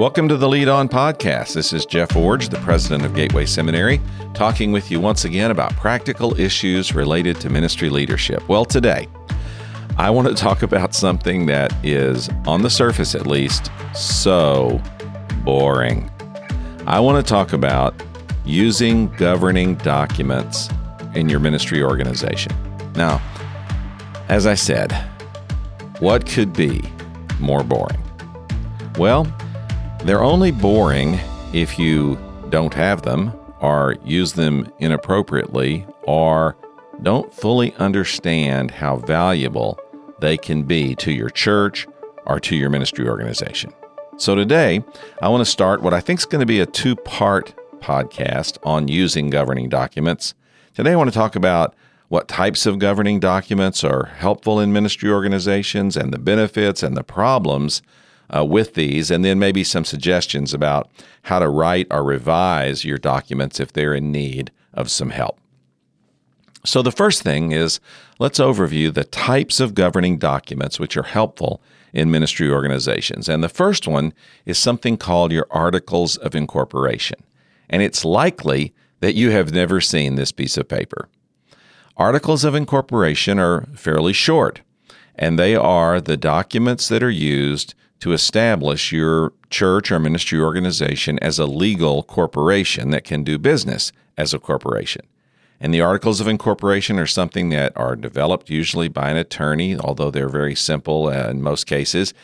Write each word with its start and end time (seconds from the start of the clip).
Welcome 0.00 0.28
to 0.28 0.38
the 0.38 0.48
Lead 0.48 0.68
On 0.68 0.88
Podcast. 0.88 1.52
This 1.52 1.74
is 1.74 1.84
Jeff 1.84 2.08
Iorg, 2.08 2.48
the 2.48 2.58
president 2.60 3.04
of 3.04 3.14
Gateway 3.14 3.44
Seminary, 3.44 4.00
talking 4.32 4.72
with 4.72 4.90
you 4.90 4.98
once 4.98 5.26
again 5.26 5.50
about 5.50 5.76
practical 5.76 6.40
issues 6.40 6.94
related 6.94 7.38
to 7.42 7.50
ministry 7.50 7.90
leadership. 7.90 8.42
Well, 8.48 8.64
today, 8.64 9.08
I 9.98 10.08
want 10.08 10.26
to 10.28 10.34
talk 10.34 10.62
about 10.62 10.94
something 10.94 11.44
that 11.46 11.74
is, 11.84 12.30
on 12.46 12.62
the 12.62 12.70
surface 12.70 13.14
at 13.14 13.26
least, 13.26 13.70
so 13.94 14.80
boring. 15.44 16.10
I 16.86 16.98
want 16.98 17.22
to 17.22 17.30
talk 17.30 17.52
about 17.52 17.94
using 18.46 19.08
governing 19.16 19.74
documents 19.74 20.70
in 21.14 21.28
your 21.28 21.40
ministry 21.40 21.82
organization. 21.82 22.52
Now, 22.94 23.20
as 24.30 24.46
I 24.46 24.54
said, 24.54 24.92
what 25.98 26.24
could 26.26 26.54
be 26.54 26.80
more 27.38 27.62
boring? 27.62 28.02
Well, 28.96 29.30
they're 30.04 30.22
only 30.22 30.50
boring 30.50 31.20
if 31.52 31.78
you 31.78 32.18
don't 32.48 32.74
have 32.74 33.02
them, 33.02 33.32
or 33.60 33.96
use 34.04 34.32
them 34.32 34.72
inappropriately, 34.78 35.86
or 36.02 36.56
don't 37.02 37.32
fully 37.32 37.74
understand 37.74 38.70
how 38.70 38.96
valuable 38.96 39.78
they 40.20 40.36
can 40.36 40.62
be 40.62 40.94
to 40.94 41.12
your 41.12 41.28
church 41.28 41.86
or 42.26 42.40
to 42.40 42.56
your 42.56 42.70
ministry 42.70 43.08
organization. 43.08 43.72
So, 44.16 44.34
today, 44.34 44.82
I 45.20 45.28
want 45.28 45.42
to 45.42 45.50
start 45.50 45.82
what 45.82 45.94
I 45.94 46.00
think 46.00 46.20
is 46.20 46.26
going 46.26 46.40
to 46.40 46.46
be 46.46 46.60
a 46.60 46.66
two 46.66 46.96
part 46.96 47.54
podcast 47.78 48.58
on 48.62 48.88
using 48.88 49.30
governing 49.30 49.68
documents. 49.68 50.34
Today, 50.74 50.92
I 50.92 50.96
want 50.96 51.10
to 51.10 51.18
talk 51.18 51.36
about 51.36 51.74
what 52.08 52.28
types 52.28 52.66
of 52.66 52.78
governing 52.78 53.20
documents 53.20 53.84
are 53.84 54.06
helpful 54.06 54.60
in 54.60 54.72
ministry 54.72 55.10
organizations 55.10 55.96
and 55.96 56.12
the 56.12 56.18
benefits 56.18 56.82
and 56.82 56.96
the 56.96 57.04
problems 57.04 57.82
uh, 58.34 58.44
with 58.44 58.74
these, 58.74 59.10
and 59.10 59.24
then 59.24 59.38
maybe 59.38 59.64
some 59.64 59.84
suggestions 59.84 60.54
about 60.54 60.88
how 61.22 61.38
to 61.38 61.48
write 61.48 61.86
or 61.90 62.04
revise 62.04 62.84
your 62.84 62.98
documents 62.98 63.60
if 63.60 63.72
they're 63.72 63.94
in 63.94 64.12
need 64.12 64.50
of 64.72 64.90
some 64.90 65.10
help. 65.10 65.38
So, 66.64 66.82
the 66.82 66.92
first 66.92 67.22
thing 67.22 67.52
is 67.52 67.80
let's 68.18 68.38
overview 68.38 68.92
the 68.92 69.04
types 69.04 69.60
of 69.60 69.74
governing 69.74 70.18
documents 70.18 70.78
which 70.78 70.96
are 70.96 71.04
helpful 71.04 71.60
in 71.92 72.10
ministry 72.10 72.50
organizations. 72.50 73.28
And 73.28 73.42
the 73.42 73.48
first 73.48 73.88
one 73.88 74.12
is 74.44 74.58
something 74.58 74.96
called 74.96 75.32
your 75.32 75.46
Articles 75.50 76.16
of 76.18 76.34
Incorporation. 76.34 77.18
And 77.68 77.82
it's 77.82 78.04
likely 78.04 78.74
that 79.00 79.14
you 79.14 79.30
have 79.30 79.52
never 79.52 79.80
seen 79.80 80.14
this 80.14 80.32
piece 80.32 80.56
of 80.56 80.68
paper. 80.68 81.08
Articles 81.96 82.44
of 82.44 82.54
Incorporation 82.54 83.38
are 83.38 83.66
fairly 83.74 84.12
short, 84.12 84.60
and 85.14 85.38
they 85.38 85.56
are 85.56 86.00
the 86.00 86.16
documents 86.16 86.88
that 86.88 87.02
are 87.02 87.10
used 87.10 87.74
to 88.00 88.12
establish 88.12 88.92
your 88.92 89.32
church 89.50 89.92
or 89.92 89.98
ministry 89.98 90.40
organization 90.40 91.18
as 91.20 91.38
a 91.38 91.46
legal 91.46 92.02
corporation 92.02 92.90
that 92.90 93.04
can 93.04 93.22
do 93.22 93.38
business 93.38 93.92
as 94.16 94.34
a 94.34 94.38
corporation. 94.38 95.02
And 95.60 95.74
the 95.74 95.82
articles 95.82 96.20
of 96.20 96.26
incorporation 96.26 96.98
are 96.98 97.06
something 97.06 97.50
that 97.50 97.76
are 97.76 97.94
developed 97.94 98.48
usually 98.48 98.88
by 98.88 99.10
an 99.10 99.18
attorney, 99.18 99.76
although 99.76 100.10
they're 100.10 100.28
very 100.28 100.54
simple 100.54 101.10
in 101.10 101.42
most 101.42 101.64
cases. 101.64 102.14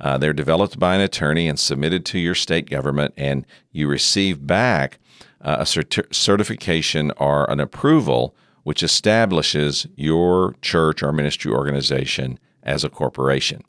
Uh, 0.00 0.16
they're 0.16 0.32
developed 0.32 0.78
by 0.78 0.94
an 0.94 1.00
attorney 1.02 1.46
and 1.48 1.58
submitted 1.58 2.04
to 2.06 2.18
your 2.18 2.34
state 2.34 2.68
government, 2.68 3.12
and 3.16 3.46
you 3.72 3.88
receive 3.88 4.46
back 4.46 4.98
uh, 5.42 5.56
a 5.60 5.64
cert- 5.64 6.14
certification 6.14 7.12
or 7.18 7.50
an 7.50 7.60
approval 7.60 8.34
which 8.62 8.82
establishes 8.82 9.86
your 9.94 10.54
church 10.60 11.02
or 11.02 11.12
ministry 11.12 11.52
organization 11.52 12.38
as 12.62 12.82
a 12.82 12.90
corporation. 12.90 13.62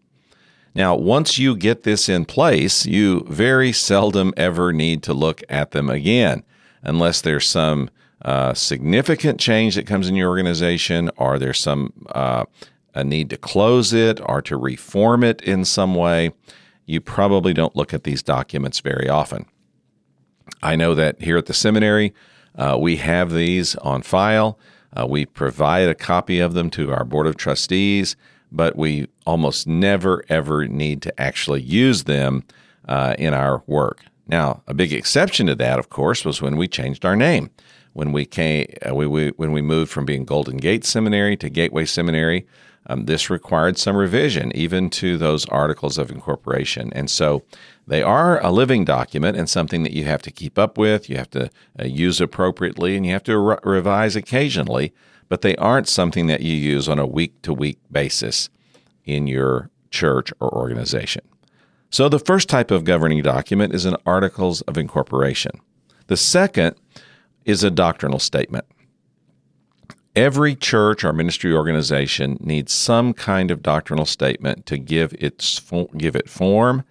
Now, 0.75 0.95
once 0.95 1.39
you 1.39 1.55
get 1.55 1.83
this 1.83 2.07
in 2.07 2.25
place, 2.25 2.85
you 2.85 3.25
very 3.27 3.71
seldom 3.71 4.33
ever 4.37 4.71
need 4.71 5.03
to 5.03 5.13
look 5.13 5.41
at 5.49 5.71
them 5.71 5.89
again 5.89 6.43
unless 6.83 7.21
there's 7.21 7.47
some 7.47 7.89
uh, 8.21 8.53
significant 8.53 9.39
change 9.39 9.75
that 9.75 9.87
comes 9.87 10.07
in 10.07 10.15
your 10.15 10.29
organization 10.29 11.09
or 11.17 11.39
there's 11.39 11.59
some 11.59 11.93
uh, 12.09 12.45
a 12.93 13.03
need 13.03 13.29
to 13.29 13.37
close 13.37 13.93
it 13.93 14.19
or 14.25 14.41
to 14.41 14.57
reform 14.57 15.23
it 15.23 15.41
in 15.41 15.63
some 15.63 15.93
way. 15.93 16.31
You 16.85 16.99
probably 16.99 17.53
don't 17.53 17.75
look 17.75 17.93
at 17.93 18.03
these 18.03 18.23
documents 18.23 18.79
very 18.79 19.07
often. 19.07 19.45
I 20.63 20.75
know 20.75 20.95
that 20.95 21.21
here 21.21 21.37
at 21.37 21.45
the 21.45 21.53
seminary, 21.53 22.13
uh, 22.55 22.77
we 22.79 22.97
have 22.97 23.31
these 23.31 23.75
on 23.77 24.01
file. 24.01 24.57
Uh, 24.95 25.05
we 25.05 25.25
provide 25.25 25.89
a 25.89 25.95
copy 25.95 26.39
of 26.39 26.53
them 26.53 26.69
to 26.71 26.91
our 26.91 27.03
board 27.03 27.27
of 27.27 27.37
trustees 27.37 28.15
but 28.51 28.75
we 28.75 29.07
almost 29.25 29.67
never 29.67 30.23
ever 30.29 30.67
need 30.67 31.01
to 31.01 31.21
actually 31.21 31.61
use 31.61 32.05
them 32.05 32.43
uh, 32.87 33.15
in 33.17 33.33
our 33.33 33.63
work. 33.67 34.03
Now, 34.27 34.63
a 34.67 34.73
big 34.73 34.91
exception 34.91 35.47
to 35.47 35.55
that, 35.55 35.79
of 35.79 35.89
course, 35.89 36.25
was 36.25 36.41
when 36.41 36.57
we 36.57 36.67
changed 36.67 37.05
our 37.05 37.15
name. 37.15 37.49
When 37.93 38.11
we 38.11 38.25
came, 38.25 38.67
uh, 38.87 38.93
we, 38.93 39.07
we, 39.07 39.29
when 39.29 39.51
we 39.51 39.61
moved 39.61 39.91
from 39.91 40.05
being 40.05 40.25
Golden 40.25 40.57
Gate 40.57 40.85
Seminary 40.85 41.35
to 41.37 41.49
Gateway 41.49 41.85
Seminary, 41.85 42.45
um, 42.87 43.05
this 43.05 43.29
required 43.29 43.77
some 43.77 43.95
revision, 43.95 44.55
even 44.55 44.89
to 44.91 45.17
those 45.17 45.45
articles 45.47 45.97
of 45.97 46.11
incorporation. 46.11 46.91
And 46.93 47.09
so 47.09 47.43
they 47.85 48.01
are 48.01 48.43
a 48.43 48.51
living 48.51 48.85
document 48.85 49.37
and 49.37 49.49
something 49.49 49.83
that 49.83 49.93
you 49.93 50.05
have 50.05 50.21
to 50.23 50.31
keep 50.31 50.57
up 50.57 50.77
with, 50.77 51.09
you 51.09 51.17
have 51.17 51.29
to 51.31 51.49
uh, 51.79 51.85
use 51.85 52.21
appropriately, 52.21 52.95
and 52.95 53.05
you 53.05 53.11
have 53.13 53.23
to 53.23 53.37
re- 53.37 53.57
revise 53.63 54.15
occasionally 54.15 54.93
but 55.29 55.41
they 55.41 55.55
aren't 55.57 55.87
something 55.87 56.27
that 56.27 56.41
you 56.41 56.53
use 56.53 56.87
on 56.87 56.99
a 56.99 57.05
week 57.05 57.41
to 57.41 57.53
week 57.53 57.79
basis 57.91 58.49
in 59.05 59.27
your 59.27 59.69
church 59.89 60.31
or 60.39 60.53
organization. 60.53 61.21
So, 61.89 62.09
the 62.09 62.19
first 62.19 62.49
type 62.49 62.69
of 62.71 62.83
governing 62.83 63.23
document 63.23 63.73
is 63.73 63.85
an 63.85 63.95
Articles 64.05 64.61
of 64.61 64.77
Incorporation. 64.77 65.51
The 66.07 66.17
second 66.17 66.75
is 67.45 67.63
a 67.63 67.71
doctrinal 67.71 68.19
statement. 68.19 68.65
Every 70.15 70.55
church 70.55 71.03
or 71.03 71.13
ministry 71.13 71.53
organization 71.53 72.37
needs 72.41 72.73
some 72.73 73.13
kind 73.13 73.51
of 73.51 73.61
doctrinal 73.61 74.05
statement 74.05 74.65
to 74.65 74.77
give, 74.77 75.13
its, 75.19 75.61
give 75.95 76.15
it 76.15 76.29
form 76.29 76.83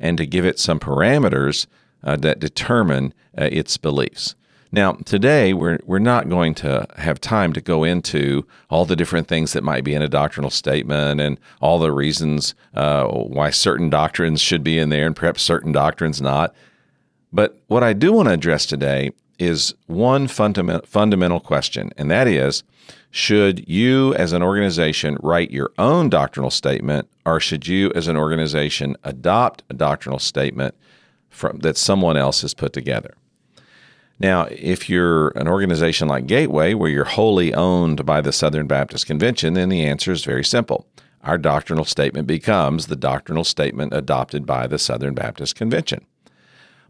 and 0.00 0.16
to 0.16 0.26
give 0.26 0.44
it 0.44 0.58
some 0.58 0.80
parameters 0.80 1.66
uh, 2.02 2.16
that 2.16 2.40
determine 2.40 3.14
uh, 3.38 3.48
its 3.52 3.76
beliefs. 3.76 4.34
Now, 4.74 4.92
today 4.92 5.52
we're 5.52 5.78
we're 5.84 5.98
not 5.98 6.30
going 6.30 6.54
to 6.54 6.86
have 6.96 7.20
time 7.20 7.52
to 7.52 7.60
go 7.60 7.84
into 7.84 8.46
all 8.70 8.86
the 8.86 8.96
different 8.96 9.28
things 9.28 9.52
that 9.52 9.62
might 9.62 9.84
be 9.84 9.92
in 9.92 10.00
a 10.00 10.08
doctrinal 10.08 10.48
statement 10.48 11.20
and 11.20 11.38
all 11.60 11.78
the 11.78 11.92
reasons 11.92 12.54
uh, 12.72 13.06
why 13.06 13.50
certain 13.50 13.90
doctrines 13.90 14.40
should 14.40 14.64
be 14.64 14.78
in 14.78 14.88
there 14.88 15.06
and 15.06 15.14
perhaps 15.14 15.42
certain 15.42 15.72
doctrines 15.72 16.22
not. 16.22 16.54
But 17.34 17.60
what 17.66 17.82
I 17.82 17.92
do 17.92 18.14
want 18.14 18.28
to 18.28 18.32
address 18.32 18.64
today 18.64 19.10
is 19.38 19.74
one 19.88 20.26
fundament, 20.26 20.86
fundamental 20.86 21.40
question, 21.40 21.90
and 21.98 22.10
that 22.10 22.26
is 22.26 22.62
should 23.10 23.68
you 23.68 24.14
as 24.14 24.32
an 24.32 24.42
organization 24.42 25.18
write 25.22 25.50
your 25.50 25.70
own 25.76 26.08
doctrinal 26.08 26.50
statement, 26.50 27.08
or 27.26 27.40
should 27.40 27.66
you 27.66 27.92
as 27.94 28.08
an 28.08 28.16
organization 28.16 28.96
adopt 29.04 29.64
a 29.68 29.74
doctrinal 29.74 30.18
statement 30.18 30.74
from, 31.28 31.58
that 31.58 31.76
someone 31.76 32.16
else 32.16 32.40
has 32.40 32.54
put 32.54 32.72
together? 32.72 33.14
Now, 34.22 34.46
if 34.52 34.88
you're 34.88 35.30
an 35.30 35.48
organization 35.48 36.06
like 36.06 36.26
Gateway, 36.26 36.74
where 36.74 36.88
you're 36.88 37.04
wholly 37.04 37.52
owned 37.52 38.06
by 38.06 38.20
the 38.20 38.32
Southern 38.32 38.68
Baptist 38.68 39.04
Convention, 39.04 39.54
then 39.54 39.68
the 39.68 39.84
answer 39.84 40.12
is 40.12 40.24
very 40.24 40.44
simple. 40.44 40.86
Our 41.24 41.36
doctrinal 41.36 41.84
statement 41.84 42.28
becomes 42.28 42.86
the 42.86 42.94
doctrinal 42.94 43.42
statement 43.42 43.92
adopted 43.92 44.46
by 44.46 44.68
the 44.68 44.78
Southern 44.78 45.14
Baptist 45.14 45.56
Convention. 45.56 46.06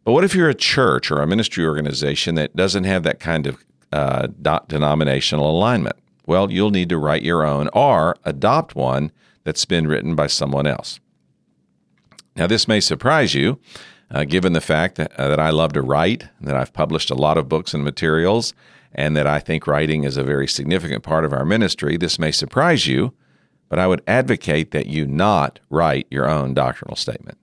But 0.04 0.12
what 0.12 0.24
if 0.24 0.34
you're 0.34 0.50
a 0.50 0.54
church 0.54 1.10
or 1.10 1.22
a 1.22 1.26
ministry 1.26 1.64
organization 1.64 2.34
that 2.34 2.54
doesn't 2.54 2.84
have 2.84 3.02
that 3.04 3.18
kind 3.18 3.46
of 3.46 3.64
uh, 3.92 4.26
denominational 4.68 5.50
alignment? 5.50 5.96
Well, 6.26 6.52
you'll 6.52 6.70
need 6.70 6.90
to 6.90 6.98
write 6.98 7.22
your 7.22 7.46
own 7.46 7.70
or 7.72 8.16
adopt 8.24 8.74
one 8.74 9.10
that's 9.44 9.64
been 9.64 9.88
written 9.88 10.14
by 10.14 10.26
someone 10.26 10.66
else. 10.66 11.00
Now, 12.36 12.46
this 12.46 12.68
may 12.68 12.80
surprise 12.80 13.34
you 13.34 13.58
uh, 14.12 14.24
given 14.24 14.52
the 14.52 14.60
fact 14.60 14.96
that, 14.96 15.12
uh, 15.18 15.28
that 15.28 15.40
I 15.40 15.50
love 15.50 15.72
to 15.72 15.82
write, 15.82 16.28
that 16.40 16.56
I've 16.56 16.72
published 16.72 17.10
a 17.10 17.14
lot 17.14 17.38
of 17.38 17.48
books 17.48 17.72
and 17.72 17.82
materials, 17.82 18.52
and 18.94 19.16
that 19.16 19.26
I 19.26 19.40
think 19.40 19.66
writing 19.66 20.04
is 20.04 20.18
a 20.18 20.22
very 20.22 20.46
significant 20.46 21.02
part 21.02 21.24
of 21.24 21.32
our 21.32 21.46
ministry, 21.46 21.96
this 21.96 22.18
may 22.18 22.30
surprise 22.30 22.86
you, 22.86 23.14
but 23.70 23.78
I 23.78 23.86
would 23.86 24.02
advocate 24.06 24.70
that 24.72 24.86
you 24.86 25.06
not 25.06 25.60
write 25.70 26.06
your 26.10 26.28
own 26.28 26.52
doctrinal 26.52 26.94
statement, 26.94 27.38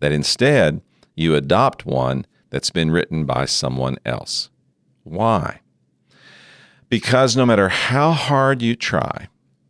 that 0.00 0.10
instead 0.10 0.82
you 1.14 1.36
adopt 1.36 1.86
one 1.86 2.26
that's 2.50 2.70
been 2.70 2.90
written 2.90 3.24
by 3.24 3.44
someone 3.44 3.96
else. 4.04 4.50
Why? 5.04 5.60
Because 6.88 7.36
no 7.36 7.46
matter 7.46 7.68
how 7.68 8.10
hard 8.10 8.62
you 8.62 8.74
try, 8.74 9.28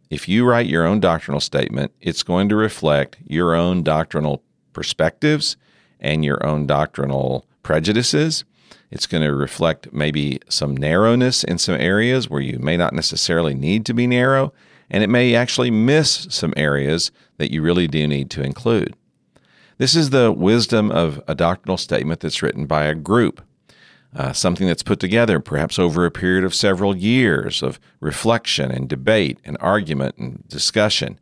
if 0.08 0.26
you 0.26 0.46
write 0.46 0.66
your 0.66 0.86
own 0.86 1.00
doctrinal 1.00 1.40
statement, 1.40 1.92
it's 2.00 2.22
going 2.22 2.48
to 2.48 2.56
reflect 2.56 3.18
your 3.26 3.54
own 3.54 3.82
doctrinal 3.82 4.42
perspectives 4.72 5.58
and 6.00 6.24
your 6.24 6.44
own 6.44 6.66
doctrinal 6.66 7.46
prejudices. 7.62 8.44
It's 8.90 9.06
going 9.06 9.22
to 9.22 9.34
reflect 9.34 9.92
maybe 9.92 10.40
some 10.48 10.76
narrowness 10.76 11.44
in 11.44 11.58
some 11.58 11.76
areas 11.76 12.28
where 12.28 12.40
you 12.40 12.58
may 12.58 12.76
not 12.76 12.92
necessarily 12.92 13.54
need 13.54 13.86
to 13.86 13.94
be 13.94 14.06
narrow, 14.06 14.52
and 14.90 15.04
it 15.04 15.08
may 15.08 15.34
actually 15.34 15.70
miss 15.70 16.26
some 16.30 16.52
areas 16.56 17.12
that 17.38 17.52
you 17.52 17.62
really 17.62 17.86
do 17.86 18.08
need 18.08 18.30
to 18.30 18.42
include. 18.42 18.96
This 19.78 19.94
is 19.94 20.10
the 20.10 20.32
wisdom 20.32 20.90
of 20.90 21.22
a 21.26 21.34
doctrinal 21.34 21.78
statement 21.78 22.20
that's 22.20 22.42
written 22.42 22.66
by 22.66 22.84
a 22.84 22.94
group, 22.94 23.40
uh, 24.14 24.32
something 24.32 24.66
that's 24.66 24.82
put 24.82 25.00
together 25.00 25.40
perhaps 25.40 25.78
over 25.78 26.04
a 26.04 26.10
period 26.10 26.44
of 26.44 26.54
several 26.54 26.96
years 26.96 27.62
of 27.62 27.80
reflection 28.00 28.70
and 28.70 28.88
debate 28.88 29.38
and 29.44 29.56
argument 29.60 30.16
and 30.18 30.46
discussion. 30.48 31.18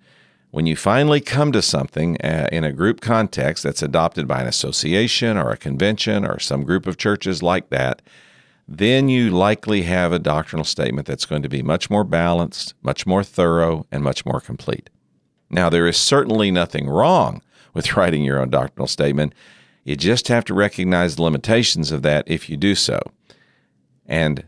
When 0.50 0.64
you 0.64 0.76
finally 0.76 1.20
come 1.20 1.52
to 1.52 1.60
something 1.60 2.16
uh, 2.22 2.48
in 2.50 2.64
a 2.64 2.72
group 2.72 3.00
context 3.00 3.62
that's 3.62 3.82
adopted 3.82 4.26
by 4.26 4.40
an 4.40 4.46
association 4.46 5.36
or 5.36 5.50
a 5.50 5.58
convention 5.58 6.24
or 6.24 6.38
some 6.38 6.64
group 6.64 6.86
of 6.86 6.96
churches 6.96 7.42
like 7.42 7.68
that, 7.68 8.00
then 8.66 9.08
you 9.08 9.30
likely 9.30 9.82
have 9.82 10.12
a 10.12 10.18
doctrinal 10.18 10.64
statement 10.64 11.06
that's 11.06 11.26
going 11.26 11.42
to 11.42 11.48
be 11.48 11.62
much 11.62 11.90
more 11.90 12.04
balanced, 12.04 12.74
much 12.82 13.06
more 13.06 13.22
thorough, 13.22 13.86
and 13.92 14.02
much 14.02 14.24
more 14.24 14.40
complete. 14.40 14.88
Now, 15.50 15.68
there 15.68 15.86
is 15.86 15.96
certainly 15.96 16.50
nothing 16.50 16.88
wrong 16.88 17.42
with 17.74 17.92
writing 17.96 18.24
your 18.24 18.40
own 18.40 18.50
doctrinal 18.50 18.86
statement. 18.86 19.34
You 19.84 19.96
just 19.96 20.28
have 20.28 20.44
to 20.46 20.54
recognize 20.54 21.16
the 21.16 21.22
limitations 21.22 21.92
of 21.92 22.02
that 22.02 22.24
if 22.26 22.48
you 22.48 22.56
do 22.56 22.74
so. 22.74 23.00
And 24.06 24.44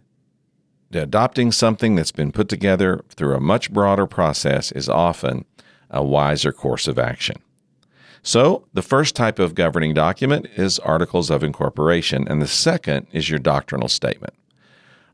adopting 0.92 1.52
something 1.52 1.94
that's 1.94 2.12
been 2.12 2.32
put 2.32 2.48
together 2.48 3.04
through 3.10 3.34
a 3.34 3.40
much 3.40 3.72
broader 3.72 4.06
process 4.06 4.72
is 4.72 4.88
often 4.88 5.44
a 5.90 6.02
wiser 6.02 6.52
course 6.52 6.88
of 6.88 6.98
action. 6.98 7.36
So, 8.22 8.66
the 8.74 8.82
first 8.82 9.16
type 9.16 9.38
of 9.38 9.54
governing 9.54 9.94
document 9.94 10.46
is 10.56 10.78
Articles 10.80 11.30
of 11.30 11.42
Incorporation, 11.42 12.28
and 12.28 12.42
the 12.42 12.46
second 12.46 13.06
is 13.12 13.30
your 13.30 13.38
doctrinal 13.38 13.88
statement. 13.88 14.34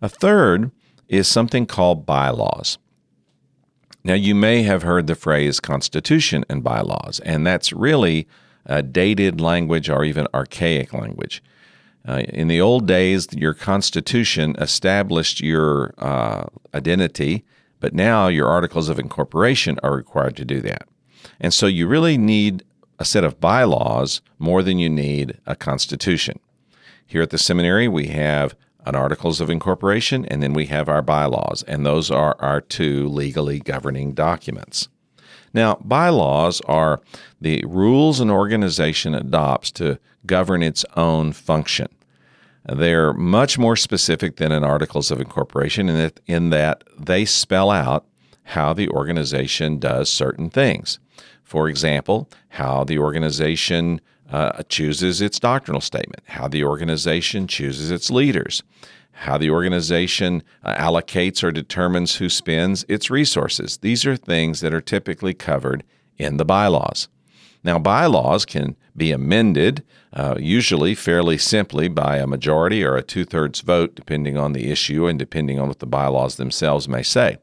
A 0.02 0.08
third 0.08 0.73
is 1.08 1.28
something 1.28 1.67
called 1.67 2.05
bylaws. 2.05 2.78
Now, 4.02 4.14
you 4.14 4.34
may 4.34 4.62
have 4.62 4.82
heard 4.82 5.06
the 5.06 5.14
phrase 5.14 5.61
constitution 5.61 6.44
and 6.49 6.64
bylaws, 6.64 7.20
and 7.20 7.46
that's 7.46 7.72
really 7.72 8.26
a 8.64 8.82
dated 8.82 9.40
language 9.40 9.88
or 9.88 10.05
even 10.05 10.26
archaic 10.34 10.93
language. 10.93 11.43
Uh, 12.06 12.22
in 12.29 12.49
the 12.49 12.61
old 12.61 12.87
days, 12.87 13.29
your 13.32 13.55
constitution 13.55 14.55
established 14.58 15.40
your 15.40 15.93
uh, 15.99 16.44
identity, 16.72 17.44
but 17.81 17.94
now 17.94 18.28
your 18.28 18.49
articles 18.49 18.88
of 18.88 18.99
incorporation 18.99 19.78
are 19.82 19.94
required 19.94 20.37
to 20.37 20.44
do 20.44 20.61
that. 20.61 20.88
And 21.40 21.52
so 21.52 21.67
you 21.67 21.87
really 21.87 22.17
need 22.19 22.64
a 22.99 23.05
set 23.05 23.25
of 23.25 23.40
bylaws 23.40 24.20
more 24.38 24.62
than 24.62 24.78
you 24.78 24.88
need 24.88 25.38
a 25.46 25.55
constitution. 25.55 26.38
Here 27.06 27.23
at 27.23 27.31
the 27.31 27.38
seminary, 27.38 27.88
we 27.88 28.08
have 28.08 28.55
an 28.84 28.94
Articles 28.94 29.40
of 29.40 29.50
Incorporation, 29.50 30.25
and 30.26 30.43
then 30.43 30.52
we 30.52 30.67
have 30.67 30.88
our 30.88 31.02
bylaws, 31.02 31.64
and 31.64 31.84
those 31.84 32.11
are 32.11 32.37
our 32.38 32.61
two 32.61 33.08
legally 33.08 33.58
governing 33.58 34.12
documents. 34.12 34.88
Now, 35.52 35.79
bylaws 35.82 36.61
are 36.62 37.00
the 37.40 37.64
rules 37.67 38.20
an 38.20 38.31
organization 38.31 39.14
adopts 39.14 39.70
to 39.72 39.99
govern 40.25 40.62
its 40.62 40.84
own 40.96 41.32
function. 41.32 41.88
They're 42.68 43.12
much 43.12 43.58
more 43.58 43.76
specific 43.76 44.36
than 44.36 44.52
an 44.52 44.64
Articles 44.64 45.10
of 45.10 45.20
Incorporation 45.20 45.88
in 45.88 45.96
that, 45.96 46.20
in 46.26 46.50
that 46.50 46.84
they 46.98 47.24
spell 47.24 47.70
out 47.70 48.06
how 48.44 48.72
the 48.72 48.88
organization 48.88 49.78
does 49.78 50.08
certain 50.10 50.50
things. 50.50 50.98
For 51.44 51.68
example, 51.68 52.28
how 52.50 52.84
the 52.84 52.98
organization 52.98 54.00
uh, 54.30 54.62
chooses 54.68 55.20
its 55.20 55.38
doctrinal 55.38 55.80
statement, 55.80 56.22
how 56.26 56.48
the 56.48 56.64
organization 56.64 57.46
chooses 57.46 57.90
its 57.90 58.10
leaders, 58.10 58.62
how 59.12 59.38
the 59.38 59.50
organization 59.50 60.42
uh, 60.64 60.74
allocates 60.76 61.44
or 61.44 61.52
determines 61.52 62.16
who 62.16 62.28
spends 62.28 62.84
its 62.88 63.10
resources. 63.10 63.78
These 63.78 64.04
are 64.04 64.16
things 64.16 64.60
that 64.60 64.74
are 64.74 64.80
typically 64.80 65.34
covered 65.34 65.84
in 66.19 66.36
the 66.36 66.44
bylaws. 66.44 67.08
Now, 67.62 67.78
bylaws 67.78 68.44
can 68.44 68.76
be 68.96 69.12
amended, 69.12 69.84
uh, 70.12 70.37
usually 70.38 70.94
fairly 70.94 71.38
simply 71.38 71.88
by 71.88 72.16
a 72.16 72.26
majority 72.26 72.82
or 72.84 72.96
a 72.96 73.02
two 73.02 73.25
thirds 73.25 73.60
vote, 73.60 73.94
depending 73.94 74.37
on 74.37 74.52
the 74.52 74.70
issue 74.70 75.06
and 75.06 75.19
depending 75.19 75.58
on 75.58 75.69
what 75.69 75.81
the 75.81 75.87
bylaws 75.87 76.37
themselves 76.37 76.88
may 76.88 77.02
say. 77.02 77.38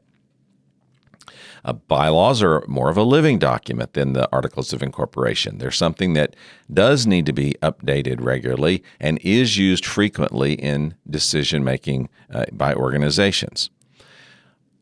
Uh, 1.64 1.72
bylaws 1.72 2.42
are 2.42 2.62
more 2.68 2.90
of 2.90 2.96
a 2.96 3.02
living 3.02 3.38
document 3.38 3.94
than 3.94 4.12
the 4.12 4.28
Articles 4.30 4.72
of 4.74 4.82
Incorporation. 4.82 5.56
They're 5.56 5.70
something 5.70 6.12
that 6.12 6.36
does 6.70 7.06
need 7.06 7.24
to 7.26 7.32
be 7.32 7.54
updated 7.62 8.22
regularly 8.22 8.84
and 9.00 9.18
is 9.22 9.56
used 9.56 9.86
frequently 9.86 10.54
in 10.54 10.94
decision 11.08 11.64
making 11.64 12.10
uh, 12.30 12.44
by 12.52 12.74
organizations. 12.74 13.70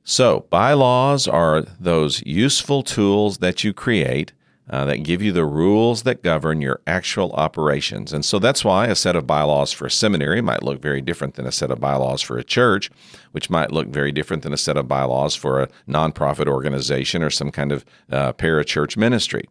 So, 0.02 0.46
bylaws 0.50 1.28
are 1.28 1.62
those 1.62 2.22
useful 2.26 2.82
tools 2.82 3.38
that 3.38 3.62
you 3.62 3.72
create 3.72 4.32
uh, 4.72 4.86
that 4.86 5.02
give 5.02 5.20
you 5.20 5.32
the 5.32 5.44
rules 5.44 6.02
that 6.02 6.22
govern 6.22 6.62
your 6.62 6.80
actual 6.86 7.30
operations. 7.32 8.10
And 8.10 8.24
so 8.24 8.38
that's 8.38 8.64
why 8.64 8.86
a 8.86 8.94
set 8.94 9.14
of 9.14 9.26
bylaws 9.26 9.70
for 9.70 9.84
a 9.84 9.90
seminary 9.90 10.40
might 10.40 10.62
look 10.62 10.80
very 10.80 11.02
different 11.02 11.34
than 11.34 11.46
a 11.46 11.52
set 11.52 11.70
of 11.70 11.78
bylaws 11.78 12.22
for 12.22 12.38
a 12.38 12.44
church, 12.44 12.90
which 13.32 13.50
might 13.50 13.70
look 13.70 13.88
very 13.88 14.10
different 14.12 14.42
than 14.42 14.54
a 14.54 14.56
set 14.56 14.78
of 14.78 14.88
bylaws 14.88 15.36
for 15.36 15.60
a 15.60 15.68
nonprofit 15.86 16.48
organization 16.48 17.22
or 17.22 17.28
some 17.28 17.50
kind 17.50 17.70
of 17.70 17.84
uh, 18.10 18.32
parachurch 18.32 18.96
ministry. 18.96 19.44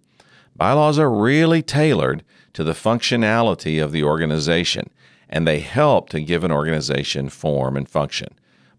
Bylaws 0.56 0.98
are 0.98 1.12
really 1.12 1.62
tailored 1.62 2.24
to 2.54 2.64
the 2.64 2.74
functionality 2.74 3.82
of 3.82 3.92
the 3.92 4.04
organization, 4.04 4.90
and 5.30 5.48
they 5.48 5.60
help 5.60 6.10
to 6.10 6.20
give 6.20 6.44
an 6.44 6.52
organization 6.52 7.30
form 7.30 7.78
and 7.78 7.88
function. 7.88 8.30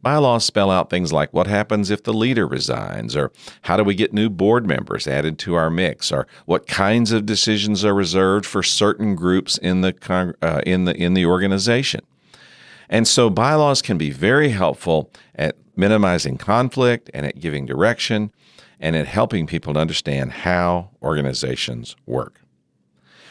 Bylaws 0.03 0.45
spell 0.45 0.71
out 0.71 0.91
things 0.91 1.13
like 1.13 1.33
what 1.33 1.47
happens 1.47 1.89
if 1.89 2.03
the 2.03 2.13
leader 2.13 2.47
resigns, 2.47 3.15
or 3.15 3.31
how 3.63 3.77
do 3.77 3.85
we 3.85 3.95
get 3.95 4.13
new 4.13 4.29
board 4.29 4.67
members 4.67 5.07
added 5.07 5.39
to 5.41 5.55
our 5.55 5.71
mix, 5.71 6.11
or 6.11 6.27
what 6.45 6.67
kinds 6.67 7.13
of 7.13 7.25
decisions 7.25 7.85
are 7.85 7.95
reserved 7.95 8.45
for 8.45 8.63
certain 8.63 9.15
groups 9.15 9.59
in 9.59 9.81
the 9.83 10.35
uh, 10.43 10.61
in 10.67 10.87
the 10.87 10.97
in 10.97 11.15
the 11.15 11.25
organization. 11.25 12.01
And 12.89 13.07
so 13.07 13.31
bylaws 13.31 13.81
can 13.81 13.97
be 13.97 14.11
very 14.11 14.51
helpful 14.51 15.11
at 15.35 15.57
minimizing 15.77 16.37
conflict 16.37 17.09
and 17.15 17.25
at 17.25 17.39
giving 17.39 17.65
direction 17.65 18.33
and 18.81 18.97
at 18.97 19.07
helping 19.07 19.47
people 19.47 19.75
to 19.75 19.81
understand 19.81 20.33
how 20.33 20.91
organizations 21.01 21.97
work. 22.05 22.41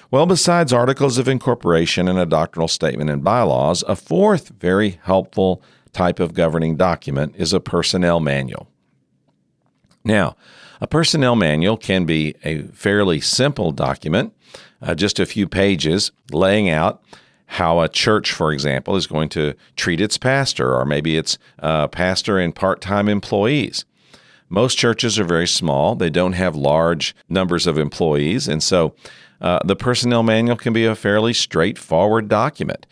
Well, 0.10 0.26
besides 0.26 0.74
articles 0.74 1.18
of 1.18 1.28
incorporation 1.28 2.08
and 2.08 2.18
a 2.18 2.26
doctrinal 2.26 2.68
statement 2.68 3.10
and 3.10 3.24
bylaws, 3.24 3.84
a 3.88 3.96
fourth 3.96 4.50
very 4.50 5.00
helpful 5.04 5.62
type 5.94 6.20
of 6.20 6.34
governing 6.34 6.78
document 6.78 7.36
is 7.38 7.54
a 7.54 7.60
personnel 7.60 8.20
manual. 8.20 8.68
Now, 10.04 10.36
a 10.80 10.88
personnel 10.88 11.36
manual 11.36 11.78
can 11.78 12.06
be 12.06 12.36
a 12.44 12.64
fairly 12.64 13.22
simple 13.22 13.72
document, 13.72 14.34
uh, 14.82 14.96
just 14.96 15.20
a 15.20 15.26
few 15.26 15.48
pages 15.48 16.12
laying 16.32 16.70
out 16.70 17.04
how 17.46 17.82
a 17.82 17.90
church, 17.90 18.32
for 18.32 18.54
example, 18.54 18.96
is 18.96 19.08
going 19.08 19.28
to 19.28 19.54
treat 19.76 20.00
its 20.00 20.18
pastor, 20.18 20.74
or 20.74 20.86
maybe 20.86 21.18
its 21.18 21.38
uh, 21.60 21.86
pastor 21.90 22.40
and 22.40 22.56
part 22.56 22.80
time 22.80 23.10
employees. 23.10 23.84
Most 24.48 24.78
churches 24.78 25.20
are 25.20 25.26
very 25.26 25.48
small, 25.48 25.96
they 25.96 26.10
don't 26.10 26.34
have 26.34 26.56
large 26.56 27.14
numbers 27.28 27.68
of 27.68 27.78
employees, 27.78 28.48
and 28.48 28.64
so 28.64 28.96
uh, 29.42 29.60
the 29.66 29.76
personnel 29.76 30.24
manual 30.24 30.56
can 30.56 30.72
be 30.72 30.86
a 30.86 30.96
fairly 30.96 31.34
straightforward 31.34 32.30
document. 32.30 32.88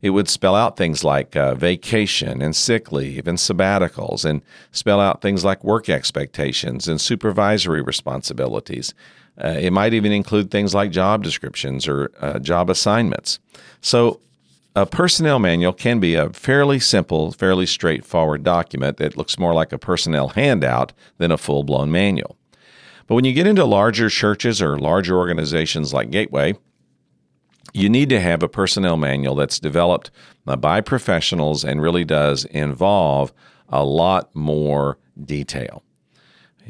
It 0.00 0.10
would 0.10 0.28
spell 0.28 0.54
out 0.54 0.76
things 0.76 1.02
like 1.02 1.34
uh, 1.34 1.54
vacation 1.54 2.40
and 2.40 2.54
sick 2.54 2.92
leave 2.92 3.26
and 3.26 3.36
sabbaticals, 3.36 4.24
and 4.24 4.42
spell 4.70 5.00
out 5.00 5.20
things 5.20 5.44
like 5.44 5.64
work 5.64 5.88
expectations 5.88 6.86
and 6.86 7.00
supervisory 7.00 7.82
responsibilities. 7.82 8.94
Uh, 9.42 9.56
it 9.58 9.72
might 9.72 9.94
even 9.94 10.12
include 10.12 10.50
things 10.50 10.74
like 10.74 10.90
job 10.90 11.22
descriptions 11.22 11.88
or 11.88 12.10
uh, 12.20 12.38
job 12.38 12.70
assignments. 12.70 13.38
So, 13.80 14.20
a 14.76 14.86
personnel 14.86 15.40
manual 15.40 15.72
can 15.72 15.98
be 15.98 16.14
a 16.14 16.30
fairly 16.30 16.78
simple, 16.78 17.32
fairly 17.32 17.66
straightforward 17.66 18.44
document 18.44 18.98
that 18.98 19.16
looks 19.16 19.38
more 19.38 19.52
like 19.52 19.72
a 19.72 19.78
personnel 19.78 20.28
handout 20.28 20.92
than 21.16 21.32
a 21.32 21.38
full 21.38 21.64
blown 21.64 21.90
manual. 21.90 22.36
But 23.08 23.16
when 23.16 23.24
you 23.24 23.32
get 23.32 23.46
into 23.46 23.64
larger 23.64 24.08
churches 24.08 24.62
or 24.62 24.78
larger 24.78 25.16
organizations 25.16 25.92
like 25.92 26.10
Gateway, 26.10 26.54
you 27.72 27.88
need 27.88 28.08
to 28.08 28.20
have 28.20 28.42
a 28.42 28.48
personnel 28.48 28.96
manual 28.96 29.34
that's 29.34 29.60
developed 29.60 30.10
by 30.44 30.80
professionals 30.80 31.64
and 31.64 31.82
really 31.82 32.04
does 32.04 32.44
involve 32.46 33.32
a 33.68 33.84
lot 33.84 34.34
more 34.34 34.98
detail. 35.22 35.82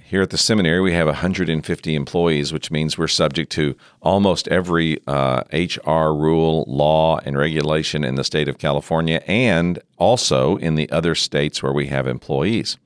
Here 0.04 0.22
at 0.22 0.30
the 0.30 0.38
seminary, 0.38 0.80
we 0.80 0.92
have 0.92 1.06
150 1.06 1.94
employees, 1.94 2.52
which 2.52 2.70
means 2.70 2.96
we're 2.96 3.08
subject 3.08 3.50
to 3.52 3.76
almost 4.00 4.48
every 4.48 5.00
uh, 5.06 5.42
HR 5.52 6.14
rule, 6.14 6.64
law, 6.68 7.18
and 7.24 7.36
regulation 7.36 8.04
in 8.04 8.14
the 8.14 8.24
state 8.24 8.48
of 8.48 8.58
California 8.58 9.22
and 9.26 9.80
also 9.98 10.56
in 10.56 10.76
the 10.76 10.90
other 10.90 11.14
states 11.14 11.62
where 11.62 11.72
we 11.72 11.88
have 11.88 12.06
employees. 12.06 12.78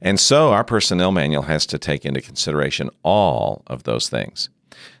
And 0.00 0.18
so 0.18 0.52
our 0.52 0.64
personnel 0.64 1.12
manual 1.12 1.44
has 1.44 1.64
to 1.66 1.78
take 1.78 2.04
into 2.04 2.20
consideration 2.20 2.90
all 3.04 3.62
of 3.68 3.84
those 3.84 4.08
things. 4.08 4.50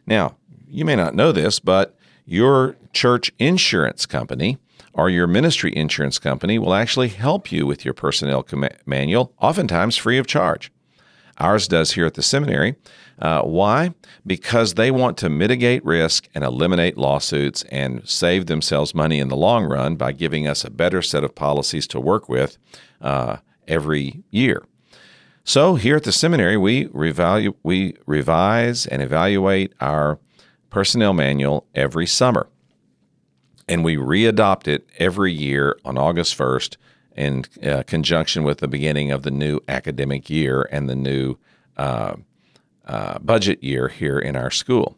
Now, 0.06 0.36
you 0.68 0.84
may 0.84 0.94
not 0.94 1.14
know 1.14 1.32
this, 1.32 1.58
but 1.58 1.96
your 2.32 2.76
church 2.94 3.30
insurance 3.38 4.06
company 4.06 4.56
or 4.94 5.10
your 5.10 5.26
ministry 5.26 5.74
insurance 5.76 6.18
company 6.18 6.58
will 6.58 6.72
actually 6.72 7.08
help 7.08 7.52
you 7.52 7.66
with 7.66 7.84
your 7.84 7.94
personnel 7.94 8.42
com- 8.42 8.68
manual, 8.86 9.32
oftentimes 9.40 9.96
free 9.96 10.18
of 10.18 10.26
charge. 10.26 10.72
Ours 11.38 11.68
does 11.68 11.92
here 11.92 12.06
at 12.06 12.14
the 12.14 12.22
seminary. 12.22 12.76
Uh, 13.18 13.42
why? 13.42 13.94
Because 14.26 14.74
they 14.74 14.90
want 14.90 15.16
to 15.18 15.28
mitigate 15.28 15.84
risk 15.84 16.28
and 16.34 16.42
eliminate 16.42 16.96
lawsuits 16.96 17.64
and 17.64 18.06
save 18.08 18.46
themselves 18.46 18.94
money 18.94 19.18
in 19.18 19.28
the 19.28 19.36
long 19.36 19.64
run 19.64 19.96
by 19.96 20.12
giving 20.12 20.46
us 20.46 20.64
a 20.64 20.70
better 20.70 21.02
set 21.02 21.24
of 21.24 21.34
policies 21.34 21.86
to 21.86 22.00
work 22.00 22.28
with 22.28 22.56
uh, 23.00 23.36
every 23.68 24.22
year. 24.30 24.64
So 25.44 25.74
here 25.74 25.96
at 25.96 26.04
the 26.04 26.12
seminary, 26.12 26.56
we, 26.56 26.86
revalu- 26.86 27.56
we 27.62 27.96
revise 28.06 28.86
and 28.86 29.02
evaluate 29.02 29.72
our 29.80 30.18
personnel 30.72 31.12
manual 31.12 31.66
every 31.74 32.06
summer. 32.06 32.48
And 33.68 33.84
we 33.84 33.96
readopt 33.96 34.66
it 34.66 34.88
every 34.98 35.32
year 35.32 35.78
on 35.84 35.98
August 35.98 36.36
1st 36.36 36.76
in 37.14 37.44
uh, 37.62 37.82
conjunction 37.86 38.42
with 38.42 38.58
the 38.58 38.66
beginning 38.66 39.12
of 39.12 39.22
the 39.22 39.30
new 39.30 39.60
academic 39.68 40.30
year 40.30 40.66
and 40.72 40.88
the 40.88 40.96
new 40.96 41.36
uh, 41.76 42.14
uh, 42.86 43.18
budget 43.18 43.62
year 43.62 43.88
here 43.88 44.18
in 44.18 44.34
our 44.34 44.50
school. 44.50 44.96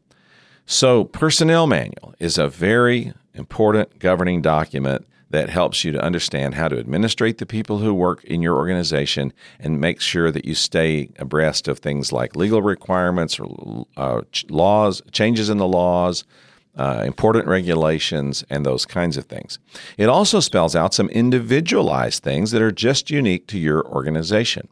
So, 0.65 1.05
personnel 1.05 1.67
manual 1.67 2.15
is 2.19 2.39
a 2.39 2.49
very 2.49 3.13
important 3.35 3.99
governing 3.99 4.41
document 4.41 5.07
that 5.35 5.51
helps 5.51 5.85
you 5.85 5.91
to 5.91 6.01
understand 6.01 6.55
how 6.55 6.69
to 6.69 6.79
administrate 6.79 7.39
the 7.39 7.47
people 7.47 7.79
who 7.79 7.93
work 7.93 8.23
in 8.25 8.41
your 8.41 8.55
organization 8.55 9.33
and 9.59 9.81
make 9.81 10.01
sure 10.01 10.31
that 10.31 10.45
you 10.45 10.55
stay 10.55 11.11
abreast 11.19 11.67
of 11.67 11.81
things 11.81 12.13
like 12.13 12.37
legal 12.37 12.63
requirements 12.63 13.41
or 13.41 13.85
uh, 13.97 14.23
laws, 14.49 15.03
changes 15.11 15.51
in 15.51 15.59
the 15.59 15.67
laws, 15.67 16.25
uh, 16.77 17.03
important 17.05 17.49
regulations, 17.49 18.45
and 18.49 18.65
those 18.65 18.87
kinds 18.87 19.17
of 19.17 19.25
things. 19.27 19.59
It 19.99 20.09
also 20.09 20.39
spells 20.39 20.77
out 20.77 20.95
some 20.95 21.09
individualized 21.09 22.23
things 22.23 22.53
that 22.53 22.63
are 22.63 22.73
just 22.73 23.11
unique 23.11 23.49
to 23.49 23.59
your 23.59 23.85
organization. 23.87 24.69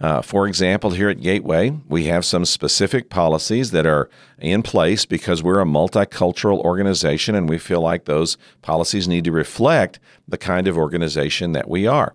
Uh, 0.00 0.20
for 0.20 0.46
example, 0.46 0.90
here 0.90 1.08
at 1.08 1.20
Gateway, 1.20 1.78
we 1.88 2.04
have 2.06 2.24
some 2.24 2.44
specific 2.44 3.10
policies 3.10 3.70
that 3.70 3.86
are 3.86 4.10
in 4.38 4.62
place 4.62 5.04
because 5.06 5.42
we're 5.42 5.60
a 5.60 5.64
multicultural 5.64 6.58
organization 6.58 7.34
and 7.34 7.48
we 7.48 7.58
feel 7.58 7.80
like 7.80 8.04
those 8.04 8.36
policies 8.60 9.06
need 9.06 9.24
to 9.24 9.32
reflect 9.32 10.00
the 10.26 10.38
kind 10.38 10.66
of 10.66 10.76
organization 10.76 11.52
that 11.52 11.68
we 11.68 11.86
are. 11.86 12.14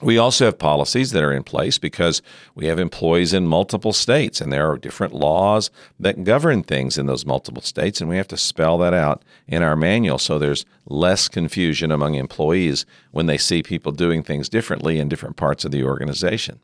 We 0.00 0.16
also 0.16 0.44
have 0.44 0.58
policies 0.58 1.10
that 1.10 1.24
are 1.24 1.32
in 1.32 1.42
place 1.42 1.78
because 1.78 2.22
we 2.54 2.66
have 2.66 2.78
employees 2.78 3.34
in 3.34 3.48
multiple 3.48 3.92
states 3.92 4.40
and 4.40 4.52
there 4.52 4.70
are 4.70 4.76
different 4.76 5.12
laws 5.12 5.72
that 5.98 6.22
govern 6.22 6.62
things 6.62 6.96
in 6.96 7.06
those 7.06 7.26
multiple 7.26 7.62
states, 7.62 8.00
and 8.00 8.08
we 8.08 8.16
have 8.16 8.28
to 8.28 8.36
spell 8.36 8.78
that 8.78 8.94
out 8.94 9.24
in 9.48 9.62
our 9.62 9.74
manual 9.74 10.18
so 10.18 10.38
there's 10.38 10.64
less 10.86 11.26
confusion 11.26 11.90
among 11.90 12.14
employees 12.14 12.86
when 13.10 13.26
they 13.26 13.38
see 13.38 13.60
people 13.62 13.90
doing 13.90 14.22
things 14.22 14.48
differently 14.48 15.00
in 15.00 15.08
different 15.08 15.36
parts 15.36 15.64
of 15.64 15.72
the 15.72 15.82
organization. 15.82 16.60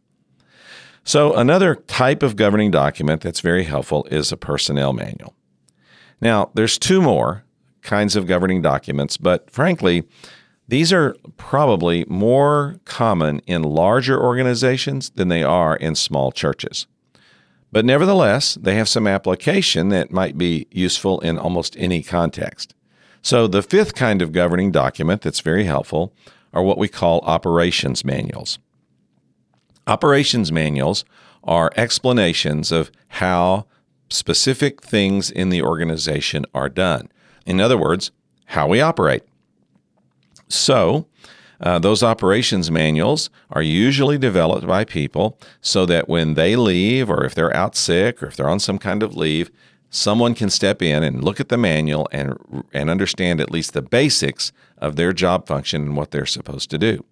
So, 1.03 1.35
another 1.35 1.75
type 1.75 2.23
of 2.23 2.37
governing 2.37 2.71
document 2.71 3.21
that's 3.21 3.41
very 3.41 3.65
helpful 3.65 4.07
is 4.11 4.33
a 4.33 4.39
personnel 4.39 4.93
manual. 4.93 5.35
Now, 6.21 6.51
there's 6.55 6.79
two 6.79 7.03
more 7.03 7.45
kinds 7.83 8.17
of 8.17 8.27
governing 8.27 8.63
documents, 8.63 9.19
but 9.19 9.51
frankly, 9.51 10.05
these 10.69 10.93
are 10.93 11.17
probably 11.37 12.05
more 12.09 12.81
common 12.85 13.41
in 13.47 13.63
larger 13.63 14.21
organizations 14.21 15.11
than 15.11 15.29
they 15.29 15.43
are 15.43 15.77
in 15.77 15.95
small 15.95 16.33
churches. 16.33 16.87
But 17.71 17.85
nevertheless, 17.85 18.55
they 18.55 18.77
have 18.77 18.89
some 18.89 19.07
application 19.07 19.89
that 19.89 20.13
might 20.13 20.39
be 20.39 20.67
useful 20.71 21.21
in 21.21 21.39
almost 21.39 21.77
any 21.77 22.03
context. 22.03 22.75
So, 23.21 23.47
the 23.47 23.63
fifth 23.63 23.95
kind 23.95 24.23
of 24.23 24.33
governing 24.33 24.71
document 24.71 25.23
that's 25.23 25.41
very 25.41 25.65
helpful 25.65 26.13
are 26.53 26.63
what 26.63 26.79
we 26.79 26.89
call 26.89 27.21
operations 27.21 28.05
manuals. 28.05 28.59
Operations 29.87 30.53
manuals 30.53 31.05
are 31.43 31.73
explanations 31.77 32.71
of 32.71 32.91
how 33.09 33.67
specific 34.09 34.83
things 34.83 35.31
in 35.31 35.49
the 35.49 35.63
organization 35.63 36.47
are 36.55 36.69
done. 36.69 37.11
In 37.45 37.61
other 37.61 37.77
words, 37.77 38.13
how 38.47 38.69
we 38.69 38.81
operate. 38.81 39.25
So, 40.49 41.07
uh, 41.61 41.79
those 41.79 42.03
operations 42.03 42.71
manuals 42.71 43.31
are 43.51 43.63
usually 43.63 44.19
developed 44.19 44.67
by 44.67 44.85
people 44.85 45.39
so 45.61 45.87
that 45.87 46.09
when 46.09 46.35
they 46.35 46.57
leave, 46.57 47.09
or 47.09 47.25
if 47.25 47.35
they're 47.35 47.55
out 47.57 47.77
sick, 47.77 48.23
or 48.23 48.27
if 48.27 48.37
they're 48.37 48.49
on 48.49 48.61
some 48.61 48.79
kind 48.79 49.03
of 49.03 49.17
leave, 49.17 49.51
someone 49.89 50.35
can 50.35 50.51
step 50.51 50.83
in 50.83 51.03
and 51.03 51.23
look 51.23 51.39
at 51.39 51.49
the 51.49 51.57
manual 51.57 52.09
and, 52.11 52.37
and 52.73 52.91
understand 52.91 53.41
at 53.41 53.51
least 53.51 53.73
the 53.73 53.83
basics 53.83 54.53
of 54.79 54.97
their 54.97 55.13
job 55.13 55.47
function 55.47 55.83
and 55.83 55.97
what 55.97 56.11
they're 56.11 56.27
supposed 56.27 56.69
to 56.71 56.79
do. 56.79 57.05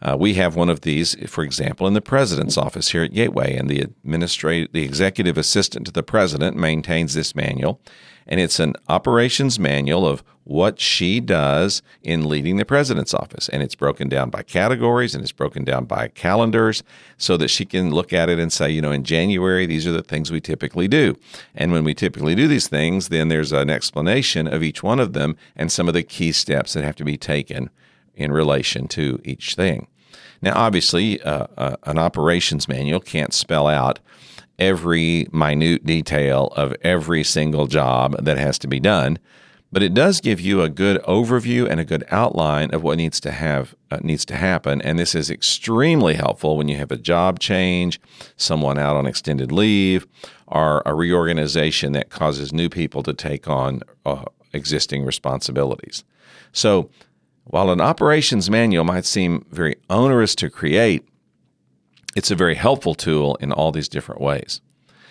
Uh, 0.00 0.16
we 0.18 0.34
have 0.34 0.56
one 0.56 0.68
of 0.68 0.80
these, 0.80 1.14
for 1.30 1.44
example, 1.44 1.86
in 1.86 1.94
the 1.94 2.00
president's 2.00 2.56
office 2.56 2.90
here 2.90 3.04
at 3.04 3.12
Gateway, 3.12 3.56
and 3.56 3.68
the 3.68 3.80
administrative, 3.80 4.72
the 4.72 4.82
executive 4.82 5.38
assistant 5.38 5.86
to 5.86 5.92
the 5.92 6.02
president 6.02 6.56
maintains 6.56 7.14
this 7.14 7.36
manual, 7.36 7.80
and 8.26 8.40
it's 8.40 8.60
an 8.60 8.74
operations 8.88 9.58
manual 9.58 10.06
of 10.06 10.22
what 10.44 10.80
she 10.80 11.20
does 11.20 11.82
in 12.02 12.28
leading 12.28 12.56
the 12.56 12.64
president's 12.64 13.14
office, 13.14 13.48
and 13.48 13.62
it's 13.62 13.76
broken 13.76 14.08
down 14.08 14.28
by 14.28 14.42
categories 14.42 15.14
and 15.14 15.22
it's 15.22 15.32
broken 15.32 15.64
down 15.64 15.84
by 15.84 16.08
calendars, 16.08 16.82
so 17.16 17.36
that 17.36 17.48
she 17.48 17.64
can 17.64 17.90
look 17.92 18.12
at 18.12 18.28
it 18.28 18.40
and 18.40 18.52
say, 18.52 18.68
you 18.68 18.80
know, 18.80 18.90
in 18.90 19.04
January 19.04 19.66
these 19.66 19.86
are 19.86 19.92
the 19.92 20.02
things 20.02 20.32
we 20.32 20.40
typically 20.40 20.88
do, 20.88 21.16
and 21.54 21.70
when 21.70 21.84
we 21.84 21.94
typically 21.94 22.34
do 22.34 22.48
these 22.48 22.68
things, 22.68 23.08
then 23.08 23.28
there's 23.28 23.52
an 23.52 23.70
explanation 23.70 24.48
of 24.48 24.62
each 24.62 24.82
one 24.82 24.98
of 24.98 25.12
them 25.12 25.36
and 25.54 25.70
some 25.70 25.86
of 25.86 25.94
the 25.94 26.02
key 26.02 26.32
steps 26.32 26.72
that 26.72 26.82
have 26.82 26.96
to 26.96 27.04
be 27.04 27.16
taken 27.16 27.70
in 28.14 28.32
relation 28.32 28.88
to 28.88 29.20
each 29.24 29.54
thing. 29.54 29.86
Now, 30.42 30.54
obviously, 30.56 31.22
uh, 31.22 31.46
uh, 31.56 31.76
an 31.84 31.98
operations 31.98 32.66
manual 32.66 32.98
can't 32.98 33.32
spell 33.32 33.68
out 33.68 34.00
every 34.62 35.26
minute 35.32 35.84
detail 35.84 36.52
of 36.56 36.74
every 36.82 37.24
single 37.24 37.66
job 37.66 38.16
that 38.24 38.38
has 38.38 38.58
to 38.60 38.68
be 38.68 38.78
done, 38.78 39.18
but 39.72 39.82
it 39.82 39.92
does 39.92 40.20
give 40.20 40.40
you 40.40 40.62
a 40.62 40.68
good 40.68 41.02
overview 41.02 41.68
and 41.68 41.80
a 41.80 41.84
good 41.84 42.04
outline 42.10 42.72
of 42.72 42.82
what 42.82 42.98
needs 42.98 43.18
to 43.20 43.32
have 43.32 43.74
uh, 43.90 43.98
needs 44.02 44.24
to 44.26 44.36
happen. 44.36 44.80
And 44.82 44.98
this 44.98 45.14
is 45.14 45.30
extremely 45.30 46.14
helpful 46.14 46.56
when 46.56 46.68
you 46.68 46.76
have 46.76 46.92
a 46.92 46.96
job 46.96 47.40
change, 47.40 48.00
someone 48.36 48.78
out 48.78 48.96
on 48.96 49.06
extended 49.06 49.50
leave, 49.50 50.06
or 50.46 50.82
a 50.86 50.94
reorganization 50.94 51.92
that 51.92 52.10
causes 52.10 52.52
new 52.52 52.68
people 52.68 53.02
to 53.02 53.14
take 53.14 53.48
on 53.48 53.80
uh, 54.06 54.24
existing 54.52 55.04
responsibilities. 55.04 56.04
So 56.52 56.90
while 57.44 57.70
an 57.70 57.80
operations 57.80 58.48
manual 58.48 58.84
might 58.84 59.06
seem 59.06 59.44
very 59.50 59.76
onerous 59.90 60.34
to 60.36 60.50
create, 60.50 61.02
it's 62.16 62.30
a 62.30 62.36
very 62.36 62.54
helpful 62.54 62.94
tool 62.94 63.36
in 63.36 63.52
all 63.52 63.72
these 63.72 63.88
different 63.88 64.20
ways. 64.20 64.60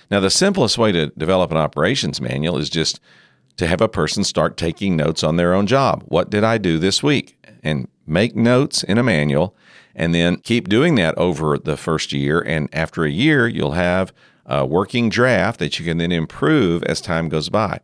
Now, 0.09 0.19
the 0.19 0.29
simplest 0.29 0.77
way 0.77 0.91
to 0.91 1.07
develop 1.17 1.51
an 1.51 1.57
operations 1.57 2.19
manual 2.19 2.57
is 2.57 2.69
just 2.69 2.99
to 3.57 3.67
have 3.67 3.81
a 3.81 3.87
person 3.87 4.23
start 4.23 4.57
taking 4.57 4.95
notes 4.95 5.23
on 5.23 5.37
their 5.37 5.53
own 5.53 5.67
job. 5.67 6.03
What 6.07 6.29
did 6.29 6.43
I 6.43 6.57
do 6.57 6.79
this 6.79 7.01
week? 7.01 7.37
And 7.63 7.87
make 8.05 8.35
notes 8.35 8.83
in 8.83 8.97
a 8.97 9.03
manual 9.03 9.55
and 9.95 10.13
then 10.15 10.37
keep 10.37 10.67
doing 10.67 10.95
that 10.95 11.17
over 11.17 11.57
the 11.57 11.77
first 11.77 12.11
year. 12.11 12.41
And 12.41 12.69
after 12.73 13.03
a 13.03 13.09
year, 13.09 13.47
you'll 13.47 13.71
have 13.71 14.13
a 14.45 14.65
working 14.65 15.09
draft 15.09 15.59
that 15.59 15.79
you 15.79 15.85
can 15.85 15.97
then 15.97 16.11
improve 16.11 16.83
as 16.83 17.01
time 17.01 17.29
goes 17.29 17.49
by. 17.49 17.79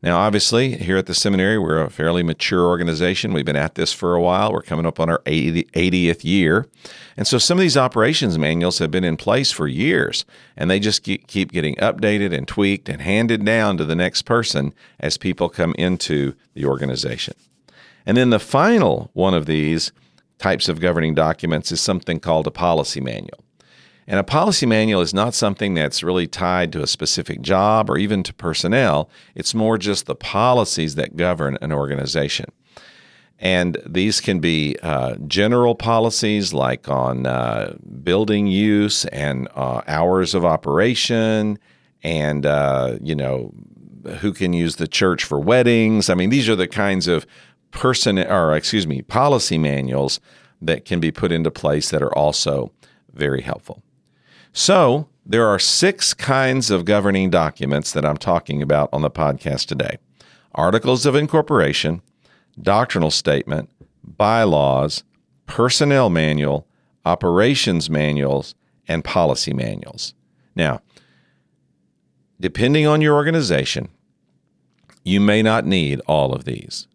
Now, 0.00 0.18
obviously, 0.18 0.76
here 0.76 0.96
at 0.96 1.06
the 1.06 1.14
seminary, 1.14 1.58
we're 1.58 1.82
a 1.82 1.90
fairly 1.90 2.22
mature 2.22 2.64
organization. 2.64 3.32
We've 3.32 3.44
been 3.44 3.56
at 3.56 3.74
this 3.74 3.92
for 3.92 4.14
a 4.14 4.22
while. 4.22 4.52
We're 4.52 4.62
coming 4.62 4.86
up 4.86 5.00
on 5.00 5.10
our 5.10 5.20
80, 5.26 5.64
80th 5.64 6.22
year. 6.22 6.68
And 7.16 7.26
so 7.26 7.36
some 7.38 7.58
of 7.58 7.62
these 7.62 7.76
operations 7.76 8.38
manuals 8.38 8.78
have 8.78 8.92
been 8.92 9.02
in 9.02 9.16
place 9.16 9.50
for 9.50 9.66
years, 9.66 10.24
and 10.56 10.70
they 10.70 10.78
just 10.78 11.02
keep 11.02 11.50
getting 11.50 11.74
updated 11.76 12.32
and 12.32 12.46
tweaked 12.46 12.88
and 12.88 13.02
handed 13.02 13.44
down 13.44 13.76
to 13.78 13.84
the 13.84 13.96
next 13.96 14.22
person 14.22 14.72
as 15.00 15.16
people 15.16 15.48
come 15.48 15.74
into 15.76 16.34
the 16.54 16.64
organization. 16.64 17.34
And 18.06 18.16
then 18.16 18.30
the 18.30 18.38
final 18.38 19.10
one 19.14 19.34
of 19.34 19.46
these 19.46 19.90
types 20.38 20.68
of 20.68 20.78
governing 20.78 21.16
documents 21.16 21.72
is 21.72 21.80
something 21.80 22.20
called 22.20 22.46
a 22.46 22.52
policy 22.52 23.00
manual. 23.00 23.44
And 24.10 24.18
a 24.18 24.24
policy 24.24 24.64
manual 24.64 25.02
is 25.02 25.12
not 25.12 25.34
something 25.34 25.74
that's 25.74 26.02
really 26.02 26.26
tied 26.26 26.72
to 26.72 26.82
a 26.82 26.86
specific 26.86 27.42
job 27.42 27.90
or 27.90 27.98
even 27.98 28.22
to 28.22 28.32
personnel. 28.32 29.10
It's 29.34 29.54
more 29.54 29.76
just 29.76 30.06
the 30.06 30.14
policies 30.14 30.94
that 30.94 31.14
govern 31.14 31.58
an 31.60 31.72
organization. 31.72 32.46
And 33.38 33.76
these 33.84 34.22
can 34.22 34.40
be 34.40 34.76
uh, 34.82 35.16
general 35.26 35.74
policies 35.74 36.54
like 36.54 36.88
on 36.88 37.26
uh, 37.26 37.76
building 38.02 38.46
use 38.46 39.04
and 39.04 39.46
uh, 39.54 39.82
hours 39.86 40.34
of 40.34 40.42
operation 40.42 41.58
and, 42.02 42.46
uh, 42.46 42.96
you 43.02 43.14
know, 43.14 43.52
who 44.20 44.32
can 44.32 44.54
use 44.54 44.76
the 44.76 44.88
church 44.88 45.22
for 45.22 45.38
weddings. 45.38 46.08
I 46.08 46.14
mean, 46.14 46.30
these 46.30 46.48
are 46.48 46.56
the 46.56 46.66
kinds 46.66 47.08
of 47.08 47.26
person 47.72 48.18
or 48.18 48.56
excuse 48.56 48.86
me, 48.86 49.02
policy 49.02 49.58
manuals 49.58 50.18
that 50.62 50.86
can 50.86 50.98
be 50.98 51.10
put 51.10 51.30
into 51.30 51.50
place 51.50 51.90
that 51.90 52.02
are 52.02 52.16
also 52.16 52.72
very 53.12 53.42
helpful. 53.42 53.82
So, 54.52 55.08
there 55.24 55.46
are 55.46 55.58
six 55.58 56.14
kinds 56.14 56.70
of 56.70 56.84
governing 56.84 57.30
documents 57.30 57.92
that 57.92 58.04
I'm 58.04 58.16
talking 58.16 58.62
about 58.62 58.88
on 58.92 59.02
the 59.02 59.10
podcast 59.10 59.66
today 59.66 59.98
articles 60.54 61.06
of 61.06 61.14
incorporation, 61.14 62.02
doctrinal 62.60 63.10
statement, 63.10 63.70
bylaws, 64.02 65.04
personnel 65.46 66.10
manual, 66.10 66.66
operations 67.04 67.88
manuals, 67.88 68.54
and 68.88 69.04
policy 69.04 69.52
manuals. 69.52 70.14
Now, 70.56 70.80
depending 72.40 72.86
on 72.86 73.00
your 73.00 73.14
organization, 73.14 73.88
you 75.04 75.20
may 75.20 75.42
not 75.42 75.64
need 75.64 76.00
all 76.06 76.32
of 76.32 76.44
these. 76.44 76.88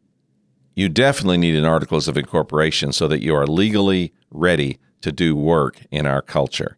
You 0.76 0.90
definitely 0.90 1.38
need 1.38 1.56
an 1.56 1.66
Articles 1.66 2.08
of 2.08 2.18
Incorporation 2.18 2.92
so 2.92 3.08
that 3.08 3.22
you 3.22 3.36
are 3.36 3.46
legally 3.46 4.12
ready 4.32 4.80
to 5.02 5.12
do 5.12 5.36
work 5.36 5.82
in 5.92 6.06
our 6.06 6.22
culture. 6.22 6.78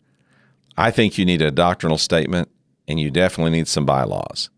I 0.77 0.91
think 0.91 1.17
you 1.17 1.25
need 1.25 1.41
a 1.41 1.51
doctrinal 1.51 1.97
statement 1.97 2.49
and 2.87 2.99
you 2.99 3.09
definitely 3.11 3.51
need 3.51 3.67
some 3.67 3.85
bylaws. 3.85 4.49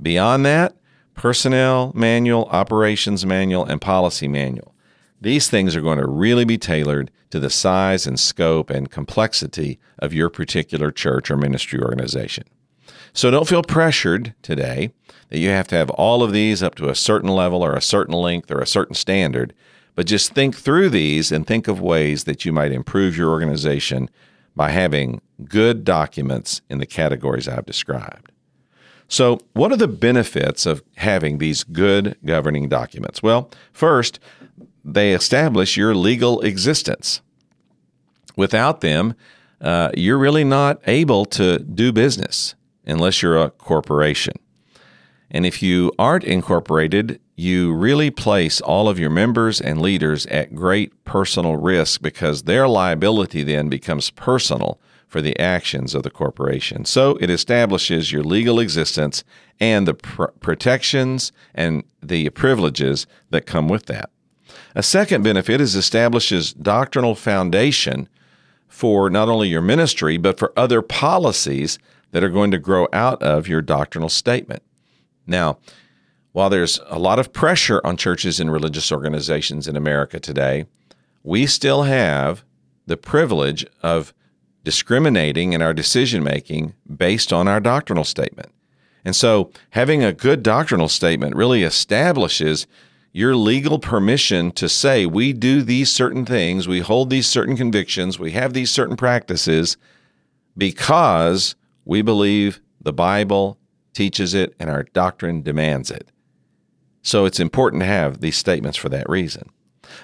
Beyond 0.00 0.46
that, 0.46 0.76
personnel 1.14 1.92
manual, 1.94 2.44
operations 2.46 3.26
manual, 3.26 3.64
and 3.64 3.80
policy 3.80 4.28
manual. 4.28 4.74
These 5.20 5.48
things 5.48 5.74
are 5.74 5.80
going 5.80 5.98
to 5.98 6.06
really 6.06 6.44
be 6.44 6.58
tailored 6.58 7.10
to 7.30 7.40
the 7.40 7.50
size 7.50 8.06
and 8.06 8.20
scope 8.20 8.70
and 8.70 8.90
complexity 8.90 9.78
of 9.98 10.12
your 10.12 10.28
particular 10.28 10.90
church 10.90 11.30
or 11.30 11.36
ministry 11.36 11.80
organization. 11.80 12.44
So 13.12 13.30
don't 13.30 13.48
feel 13.48 13.62
pressured 13.62 14.34
today 14.42 14.92
that 15.30 15.38
you 15.38 15.48
have 15.48 15.66
to 15.68 15.74
have 15.74 15.90
all 15.90 16.22
of 16.22 16.32
these 16.32 16.62
up 16.62 16.74
to 16.76 16.90
a 16.90 16.94
certain 16.94 17.30
level 17.30 17.64
or 17.64 17.74
a 17.74 17.80
certain 17.80 18.14
length 18.14 18.50
or 18.50 18.60
a 18.60 18.66
certain 18.66 18.94
standard, 18.94 19.54
but 19.94 20.06
just 20.06 20.34
think 20.34 20.54
through 20.54 20.90
these 20.90 21.32
and 21.32 21.46
think 21.46 21.66
of 21.66 21.80
ways 21.80 22.24
that 22.24 22.44
you 22.44 22.52
might 22.52 22.72
improve 22.72 23.16
your 23.16 23.30
organization 23.30 24.10
by 24.54 24.70
having 24.70 25.22
good 25.44 25.84
documents 25.84 26.62
in 26.68 26.78
the 26.78 26.86
categories 26.86 27.48
I've 27.48 27.66
described. 27.66 28.32
So, 29.08 29.38
what 29.52 29.70
are 29.70 29.76
the 29.76 29.88
benefits 29.88 30.66
of 30.66 30.82
having 30.96 31.38
these 31.38 31.62
good 31.62 32.16
governing 32.24 32.68
documents? 32.68 33.22
Well, 33.22 33.50
first, 33.72 34.18
they 34.84 35.12
establish 35.12 35.76
your 35.76 35.94
legal 35.94 36.40
existence. 36.40 37.20
Without 38.36 38.80
them, 38.80 39.14
uh, 39.60 39.90
you're 39.94 40.18
really 40.18 40.44
not 40.44 40.80
able 40.86 41.24
to 41.24 41.58
do 41.60 41.92
business 41.92 42.54
unless 42.84 43.22
you're 43.22 43.40
a 43.40 43.50
corporation. 43.50 44.34
And 45.30 45.46
if 45.46 45.62
you 45.62 45.92
aren't 45.98 46.24
incorporated, 46.24 47.20
you 47.36 47.74
really 47.74 48.10
place 48.10 48.60
all 48.60 48.88
of 48.88 48.98
your 48.98 49.10
members 49.10 49.60
and 49.60 49.80
leaders 49.80 50.26
at 50.26 50.54
great 50.54 51.04
personal 51.04 51.56
risk 51.56 52.00
because 52.00 52.42
their 52.42 52.68
liability 52.68 53.42
then 53.42 53.68
becomes 53.68 54.10
personal 54.10 54.80
for 55.06 55.20
the 55.20 55.38
actions 55.38 55.94
of 55.94 56.02
the 56.02 56.10
corporation. 56.10 56.84
So 56.84 57.16
it 57.20 57.30
establishes 57.30 58.12
your 58.12 58.24
legal 58.24 58.58
existence 58.58 59.24
and 59.60 59.86
the 59.86 59.94
pr- 59.94 60.24
protections 60.40 61.32
and 61.54 61.84
the 62.02 62.30
privileges 62.30 63.06
that 63.30 63.46
come 63.46 63.68
with 63.68 63.86
that. 63.86 64.10
A 64.74 64.82
second 64.82 65.22
benefit 65.22 65.60
is 65.60 65.74
establishes 65.74 66.52
doctrinal 66.52 67.14
foundation 67.14 68.08
for 68.68 69.08
not 69.08 69.28
only 69.28 69.48
your 69.48 69.62
ministry 69.62 70.16
but 70.16 70.38
for 70.38 70.52
other 70.56 70.82
policies 70.82 71.78
that 72.10 72.24
are 72.24 72.28
going 72.28 72.50
to 72.50 72.58
grow 72.58 72.88
out 72.92 73.22
of 73.22 73.48
your 73.48 73.62
doctrinal 73.62 74.08
statement. 74.08 74.62
Now, 75.26 75.58
while 76.32 76.50
there's 76.50 76.78
a 76.88 76.98
lot 76.98 77.18
of 77.18 77.32
pressure 77.32 77.80
on 77.84 77.96
churches 77.96 78.38
and 78.38 78.52
religious 78.52 78.92
organizations 78.92 79.66
in 79.66 79.76
America 79.76 80.20
today, 80.20 80.66
we 81.22 81.46
still 81.46 81.84
have 81.84 82.44
the 82.86 82.96
privilege 82.96 83.66
of 83.82 84.12
discriminating 84.66 85.52
in 85.52 85.62
our 85.62 85.72
decision 85.72 86.24
making 86.24 86.74
based 86.92 87.32
on 87.32 87.46
our 87.46 87.60
doctrinal 87.60 88.02
statement. 88.02 88.50
And 89.04 89.14
so, 89.14 89.52
having 89.70 90.02
a 90.02 90.12
good 90.12 90.42
doctrinal 90.42 90.88
statement 90.88 91.36
really 91.36 91.62
establishes 91.62 92.66
your 93.12 93.36
legal 93.36 93.78
permission 93.78 94.50
to 94.50 94.68
say 94.68 95.06
we 95.06 95.32
do 95.32 95.62
these 95.62 95.92
certain 95.92 96.26
things, 96.26 96.66
we 96.66 96.80
hold 96.80 97.10
these 97.10 97.28
certain 97.28 97.56
convictions, 97.56 98.18
we 98.18 98.32
have 98.32 98.54
these 98.54 98.68
certain 98.68 98.96
practices 98.96 99.76
because 100.58 101.54
we 101.84 102.02
believe 102.02 102.60
the 102.80 102.92
Bible 102.92 103.58
teaches 103.94 104.34
it 104.34 104.52
and 104.58 104.68
our 104.68 104.82
doctrine 104.82 105.42
demands 105.42 105.92
it. 105.92 106.10
So 107.02 107.24
it's 107.24 107.38
important 107.38 107.82
to 107.82 107.86
have 107.86 108.20
these 108.20 108.36
statements 108.36 108.76
for 108.76 108.88
that 108.88 109.08
reason. 109.08 109.48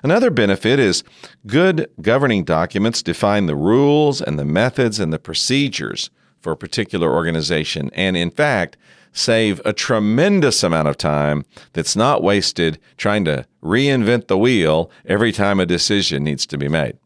Another 0.02 0.30
benefit 0.30 0.78
is 0.78 1.04
good 1.46 1.90
governing 2.00 2.44
documents 2.44 3.02
define 3.02 3.46
the 3.46 3.56
rules 3.56 4.20
and 4.20 4.38
the 4.38 4.44
methods 4.44 4.98
and 4.98 5.12
the 5.12 5.18
procedures 5.18 6.10
for 6.40 6.52
a 6.52 6.56
particular 6.56 7.12
organization, 7.12 7.90
and 7.94 8.16
in 8.16 8.30
fact, 8.30 8.76
save 9.12 9.60
a 9.64 9.72
tremendous 9.72 10.62
amount 10.62 10.88
of 10.88 10.96
time 10.96 11.44
that's 11.72 11.94
not 11.94 12.22
wasted 12.22 12.78
trying 12.96 13.24
to 13.24 13.46
reinvent 13.62 14.26
the 14.26 14.38
wheel 14.38 14.90
every 15.04 15.32
time 15.32 15.60
a 15.60 15.66
decision 15.66 16.24
needs 16.24 16.46
to 16.46 16.58
be 16.58 16.68
made. 16.68 16.96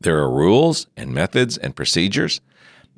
There 0.00 0.18
are 0.18 0.30
rules 0.30 0.86
and 0.96 1.12
methods 1.12 1.56
and 1.58 1.76
procedures, 1.76 2.40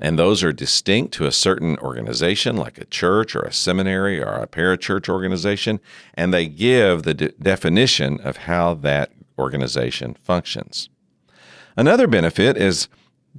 and 0.03 0.19
those 0.19 0.43
are 0.43 0.53
distinct 0.53 1.15
to 1.15 1.27
a 1.27 1.33
certain 1.33 1.79
organization 1.79 2.57
like 2.57 2.77
a 2.77 2.85
church 2.85 3.35
or 3.35 3.43
a 3.43 3.53
seminary 3.53 4.21
or 4.21 4.35
a 4.35 4.47
parachurch 4.47 5.09
organization, 5.09 5.81
and 6.13 6.35
they 6.35 6.47
give 6.47 7.05
the 7.05 7.15
de- 7.15 7.29
definition 7.41 8.21
of 8.21 8.37
how 8.37 8.75
that 8.75 9.13
organization 9.39 10.15
functions. 10.23 10.91
Another 11.77 12.07
benefit 12.07 12.59
is 12.59 12.89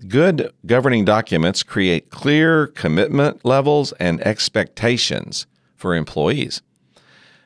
Good 0.08 0.52
governing 0.66 1.06
documents 1.06 1.62
create 1.62 2.10
clear 2.10 2.68
commitment 2.68 3.46
levels 3.46 3.92
and 3.94 4.20
expectations 4.22 5.46
for 5.76 5.94
employees. 5.94 6.64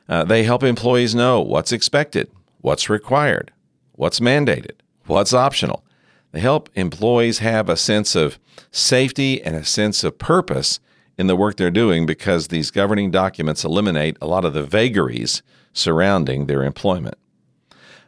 Uh, 0.08 0.24
they 0.24 0.44
help 0.44 0.62
employees 0.62 1.14
know 1.14 1.42
what's 1.42 1.72
expected, 1.72 2.30
what's 2.62 2.88
required, 2.88 3.52
what's 3.92 4.20
mandated, 4.20 4.76
what's 5.04 5.34
optional. 5.34 5.84
They 6.32 6.40
help 6.40 6.70
employees 6.74 7.40
have 7.40 7.68
a 7.68 7.76
sense 7.76 8.16
of 8.16 8.38
safety 8.70 9.42
and 9.42 9.56
a 9.56 9.64
sense 9.64 10.04
of 10.04 10.18
purpose 10.18 10.80
in 11.18 11.26
the 11.26 11.36
work 11.36 11.56
they're 11.56 11.70
doing 11.70 12.06
because 12.06 12.48
these 12.48 12.70
governing 12.70 13.10
documents 13.10 13.64
eliminate 13.64 14.16
a 14.20 14.26
lot 14.26 14.44
of 14.44 14.54
the 14.54 14.62
vagaries 14.62 15.42
surrounding 15.72 16.46
their 16.46 16.62
employment. 16.62 17.16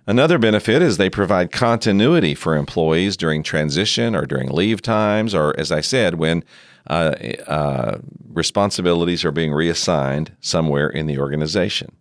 Another 0.07 0.39
benefit 0.39 0.81
is 0.81 0.97
they 0.97 1.11
provide 1.11 1.53
continuity 1.53 2.35
for 2.35 2.57
employees 2.57 3.17
during 3.17 3.43
transition 3.43 4.17
or 4.17 4.27
during 4.27 4.49
leave 4.49 4.81
times, 4.81 5.35
or 5.35 5.55
as 5.59 5.71
I 5.71 5.83
said, 5.83 6.15
when 6.15 6.43
uh, 6.89 7.15
uh, 7.47 7.99
responsibilities 8.33 9.25
are 9.25 9.31
being 9.31 9.53
reassigned 9.53 10.33
somewhere 10.41 10.89
in 10.89 11.07
the 11.07 11.19
organization. 11.19 11.93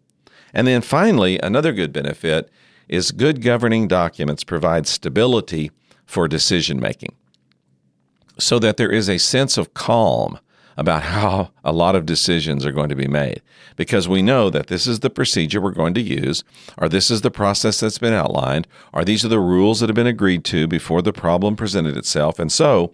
And 0.54 0.66
then 0.66 0.82
finally, 0.82 1.40
another 1.40 1.74
good 1.74 1.92
benefit 1.92 2.50
is 2.88 3.12
good 3.12 3.44
governing 3.44 3.88
documents 3.88 4.44
provide 4.44 4.88
stability 4.88 5.70
for 6.06 6.28
decision 6.28 6.80
making 6.80 7.14
so 8.40 8.60
that 8.60 8.78
there 8.78 8.92
is 8.92 9.10
a 9.10 9.20
sense 9.20 9.58
of 9.58 9.74
calm 9.74 10.40
about 10.78 11.04
how 11.04 11.52
a 11.64 11.74
lot 11.74 11.94
of 11.94 12.06
decisions 12.06 12.66
are 12.66 12.72
going 12.72 12.88
to 12.88 12.96
be 12.96 13.08
made 13.08 13.42
because 13.76 14.08
we 14.08 14.22
know 14.22 14.50
that 14.50 14.68
this 14.68 14.88
is 14.88 15.02
the 15.02 15.10
procedure 15.10 15.60
we're 15.60 15.72
going 15.72 15.94
to 15.94 16.02
use, 16.02 16.44
or 16.78 16.88
this 16.88 17.12
is 17.12 17.20
the 17.20 17.30
process 17.30 17.82
that's 17.82 17.98
been 17.98 18.14
outlined, 18.14 18.66
or 18.94 19.04
these 19.04 19.26
are 19.26 19.30
the 19.30 19.42
rules 19.42 19.82
that 19.82 19.90
have 19.90 19.96
been 19.96 20.08
agreed 20.08 20.46
to 20.46 20.68
before 20.68 21.02
the 21.02 21.12
problem 21.12 21.58
presented 21.58 21.98
itself. 21.98 22.40
And 22.40 22.50
so 22.50 22.94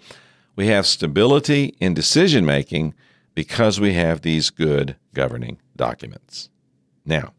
we 0.56 0.68
have 0.68 0.88
stability 0.88 1.76
in 1.80 1.94
decision 1.94 2.44
making 2.44 2.96
because 3.36 3.80
we 3.80 3.94
have 3.94 4.22
these 4.22 4.50
good 4.50 4.96
governing 5.14 5.60
documents. 5.76 6.50
Now, 7.06 7.34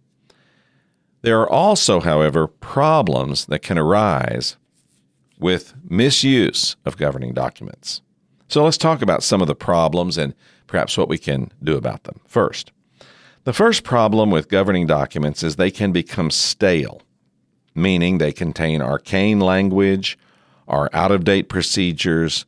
there 1.23 1.40
are 1.40 1.51
also, 1.51 2.01
however, 2.01 2.47
problems 2.47 3.47
that 3.47 3.62
can 3.62 3.79
arise 3.79 4.57
with 5.38 5.75
misuse 5.88 6.77
of 6.85 6.96
governing 6.96 7.35
documents. 7.35 8.03
So 8.49 8.64
let's 8.64 8.79
talk 8.79 9.03
about 9.03 9.22
some 9.22 9.40
of 9.40 9.49
the 9.49 9.55
problems 9.55 10.16
and 10.16 10.35
perhaps 10.66 10.96
what 10.96 11.09
we 11.09 11.18
can 11.18 11.53
do 11.62 11.77
about 11.77 12.05
them. 12.05 12.20
First, 12.27 12.72
the 13.44 13.53
first 13.53 13.85
problem 13.85 14.31
with 14.31 14.49
governing 14.49 14.87
documents 14.87 15.42
is 15.42 15.57
they 15.57 15.70
can 15.70 15.92
become 15.92 16.31
stale, 16.31 17.03
meaning 17.75 18.18
they 18.18 18.33
contain 18.33 18.83
arcane 18.83 19.40
language, 19.40 20.18
are 20.68 20.90
out 20.92 21.12
of 21.12 21.25
date 21.25 21.49
procedures, 21.49 22.44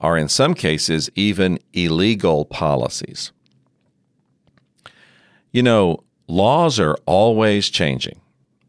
are 0.00 0.16
in 0.16 0.28
some 0.28 0.54
cases 0.54 1.10
even 1.14 1.58
illegal 1.72 2.44
policies. 2.44 3.32
You 5.50 5.62
know, 5.62 6.04
laws 6.28 6.78
are 6.78 6.96
always 7.06 7.68
changing, 7.68 8.20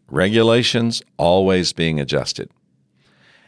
regulations 0.10 1.01
always 1.17 1.73
being 1.73 1.99
adjusted. 1.99 2.49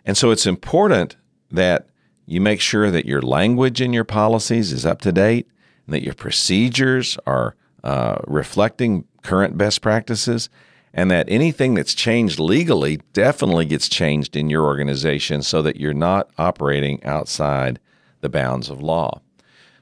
And 0.09 0.17
so 0.17 0.31
it's 0.31 0.47
important 0.47 1.17
that 1.51 1.87
you 2.25 2.41
make 2.41 2.61
sure 2.61 2.89
that 2.89 3.05
your 3.05 3.21
language 3.21 3.79
in 3.79 3.93
your 3.93 4.03
policies 4.03 4.71
is 4.71 4.83
up 4.83 5.01
to 5.01 5.11
date 5.11 5.47
and 5.85 5.93
that 5.93 6.01
your 6.01 6.15
procedures 6.15 7.15
are 7.27 7.55
uh, 7.83 8.17
reflecting 8.25 9.05
current 9.21 9.55
best 9.55 9.83
practices 9.83 10.49
and 10.95 11.11
that 11.11 11.29
anything 11.29 11.75
that's 11.75 11.93
changed 11.93 12.39
legally 12.39 13.01
definitely 13.13 13.65
gets 13.65 13.87
changed 13.87 14.35
in 14.35 14.49
your 14.49 14.65
organization 14.65 15.43
so 15.43 15.61
that 15.61 15.75
you're 15.75 15.93
not 15.93 16.31
operating 16.39 17.03
outside 17.03 17.79
the 18.21 18.29
bounds 18.29 18.67
of 18.67 18.81
law. 18.81 19.21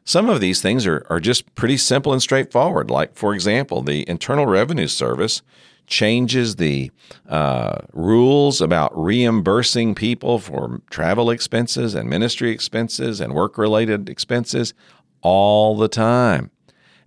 Some 0.04 0.28
of 0.28 0.42
these 0.42 0.62
things 0.62 0.86
are, 0.86 1.08
are 1.10 1.22
just 1.22 1.56
pretty 1.56 1.78
simple 1.78 2.12
and 2.12 2.22
straightforward. 2.22 2.92
Like, 2.92 3.16
for 3.16 3.34
example, 3.34 3.82
the 3.82 4.04
Internal 4.10 4.46
Revenue 4.46 4.88
Service 4.88 5.42
changes 5.88 6.58
the 6.58 6.92
uh, 7.28 7.80
rules 7.94 8.62
about 8.62 8.92
reimbursing 8.98 9.96
people 9.96 10.38
for 10.38 10.82
travel 10.90 11.32
expenses 11.32 11.96
and 11.96 12.10
ministry 12.10 12.52
expenses 12.52 13.20
and 13.20 13.34
work 13.34 13.58
related 13.58 14.10
expenses 14.10 14.74
all 15.22 15.76
the 15.76 15.88
time. 15.88 16.52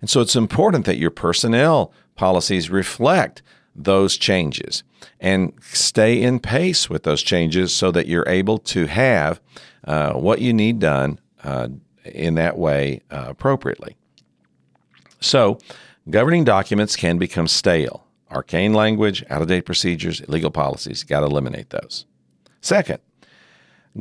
And 0.01 0.09
so 0.09 0.19
it's 0.19 0.35
important 0.35 0.85
that 0.85 0.97
your 0.97 1.11
personnel 1.11 1.93
policies 2.15 2.69
reflect 2.69 3.41
those 3.75 4.17
changes 4.17 4.83
and 5.19 5.53
stay 5.61 6.21
in 6.21 6.39
pace 6.39 6.89
with 6.89 7.03
those 7.03 7.21
changes 7.21 7.73
so 7.73 7.91
that 7.91 8.07
you're 8.07 8.27
able 8.27 8.57
to 8.57 8.87
have 8.87 9.39
uh, 9.85 10.13
what 10.13 10.41
you 10.41 10.53
need 10.53 10.79
done 10.79 11.19
uh, 11.43 11.67
in 12.03 12.35
that 12.35 12.57
way 12.57 13.01
uh, 13.11 13.25
appropriately. 13.29 13.95
So, 15.19 15.59
governing 16.09 16.43
documents 16.43 16.95
can 16.95 17.17
become 17.17 17.47
stale. 17.47 18.05
Arcane 18.31 18.73
language, 18.73 19.23
out 19.29 19.41
of 19.41 19.47
date 19.47 19.65
procedures, 19.65 20.21
illegal 20.21 20.51
policies, 20.51 21.03
got 21.03 21.19
to 21.19 21.25
eliminate 21.25 21.69
those. 21.69 22.05
Second, 22.61 22.99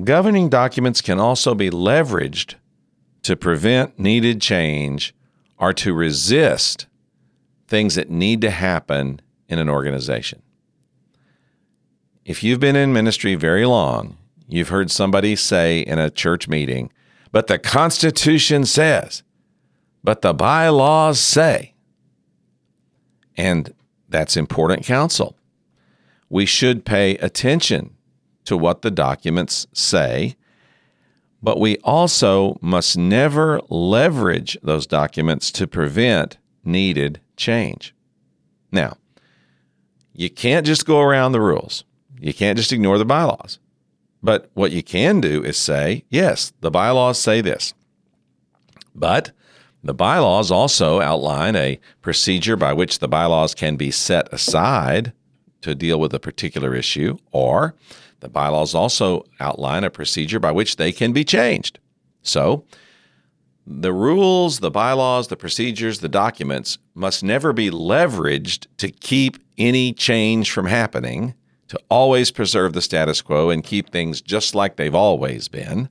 governing 0.05 0.49
documents 0.49 1.01
can 1.01 1.19
also 1.19 1.55
be 1.55 1.71
leveraged 1.71 2.55
to 3.23 3.37
prevent 3.37 3.99
needed 3.99 4.41
change 4.41 5.15
or 5.59 5.73
to 5.75 5.93
resist 5.93 6.87
things 7.67 7.95
that 7.95 8.11
need 8.11 8.41
to 8.41 8.51
happen 8.51 9.21
in 9.49 9.59
an 9.59 9.69
organization. 9.69 10.43
If 12.25 12.43
you've 12.43 12.61
been 12.61 12.77
in 12.77 12.93
ministry 12.93 13.35
very 13.35 13.67
long, 13.67 14.17
you've 14.49 14.69
heard 14.69 14.91
somebody 14.91 15.37
say 15.37 15.81
in 15.81 15.99
a 15.99 16.11
church 16.11 16.49
meeting, 16.49 16.93
but 17.33 17.47
the 17.47 17.59
Constitution 17.59 18.65
says, 18.65 19.23
but 20.03 20.23
the 20.23 20.33
bylaws 20.33 21.21
say. 21.21 21.75
And 23.37 23.75
that's 24.11 24.37
important 24.37 24.85
counsel. 24.85 25.37
We 26.29 26.47
should 26.47 26.85
pay 26.85 27.17
attention 27.17 27.97
to 28.45 28.57
what 28.57 28.83
the 28.83 28.91
documents 28.91 29.67
say, 29.73 30.37
but 31.43 31.59
we 31.59 31.79
also 31.79 32.59
must 32.61 32.99
never 32.99 33.61
leverage 33.69 34.59
those 34.63 34.87
documents 34.87 35.51
to 35.53 35.67
prevent 35.67 36.37
needed 36.65 37.21
change. 37.37 37.95
Now, 38.71 38.97
you 40.13 40.29
can't 40.29 40.67
just 40.67 40.85
go 40.85 41.01
around 41.01 41.33
the 41.33 41.41
rules. 41.41 41.85
You 42.21 42.35
can't 42.35 42.59
just 42.59 42.73
ignore 42.73 42.99
the 42.99 43.05
bylaws. 43.05 43.59
But 44.23 44.51
what 44.53 44.71
you 44.71 44.83
can 44.83 45.21
do 45.21 45.43
is 45.43 45.57
say, 45.57 46.05
yes, 46.11 46.53
the 46.61 46.71
bylaws 46.71 47.19
say 47.19 47.41
this. 47.41 47.73
But 48.95 49.31
the 49.83 49.95
bylaws 49.95 50.51
also 50.51 51.01
outline 51.01 51.57
a 51.57 51.81
procedure 52.03 52.57
by 52.57 52.73
which 52.73 52.99
the 52.99 53.09
bylaws 53.09 53.55
can 53.55 53.77
be 53.77 53.91
set 53.91 54.33
aside 54.33 55.13
to 55.63 55.75
deal 55.75 55.99
with 55.99 56.13
a 56.15 56.21
particular 56.21 56.75
issue, 56.75 57.17
or 57.33 57.75
the 58.21 58.29
bylaws 58.29 58.75
also 58.75 59.25
outline 59.41 59.85
a 59.85 59.91
procedure 59.91 60.39
by 60.39 60.53
which 60.53 60.77
they 60.77 60.93
can 60.93 61.13
be 61.13 61.25
changed. 61.25 61.79
So, 62.23 62.65
the 63.67 63.93
rules, 63.93 64.61
the 64.61 64.71
bylaws, 64.71 65.29
the 65.29 65.37
procedures, 65.37 66.01
the 66.01 66.09
documents 66.09 66.79
must 66.95 67.23
never 67.23 67.53
be 67.53 67.71
leveraged 67.71 68.67
to 68.79 68.91
keep 68.91 69.39
any 69.57 69.93
change 69.93 70.51
from 70.51 70.67
happening, 70.67 71.35
to 71.69 71.81
always 71.89 72.31
preserve 72.31 72.73
the 72.73 72.83
status 72.83 73.23
quo 73.23 73.49
and 73.49 73.63
keep 73.63 73.91
things 73.91 74.21
just 74.21 74.55
like 74.55 74.77
they've 74.77 74.95
always 74.95 75.49
been. 75.49 75.89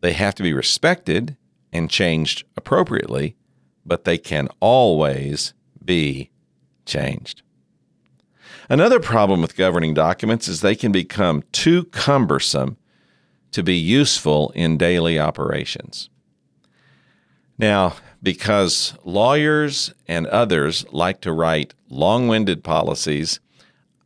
They 0.00 0.12
have 0.14 0.34
to 0.36 0.42
be 0.42 0.52
respected 0.52 1.36
and 1.72 1.90
changed 1.90 2.44
appropriately, 2.56 3.36
but 3.84 4.04
they 4.04 4.18
can 4.18 4.48
always 4.60 5.54
be 5.84 6.30
changed. 6.86 7.42
Another 8.68 9.00
problem 9.00 9.40
with 9.40 9.56
governing 9.56 9.94
documents 9.94 10.46
is 10.48 10.60
they 10.60 10.76
can 10.76 10.92
become 10.92 11.42
too 11.52 11.84
cumbersome 11.84 12.76
to 13.52 13.62
be 13.62 13.76
useful 13.76 14.50
in 14.50 14.76
daily 14.76 15.18
operations. 15.18 16.10
Now, 17.56 17.96
because 18.22 18.94
lawyers 19.04 19.92
and 20.06 20.26
others 20.26 20.84
like 20.92 21.20
to 21.22 21.32
write 21.32 21.74
long 21.88 22.28
winded 22.28 22.62
policies, 22.62 23.40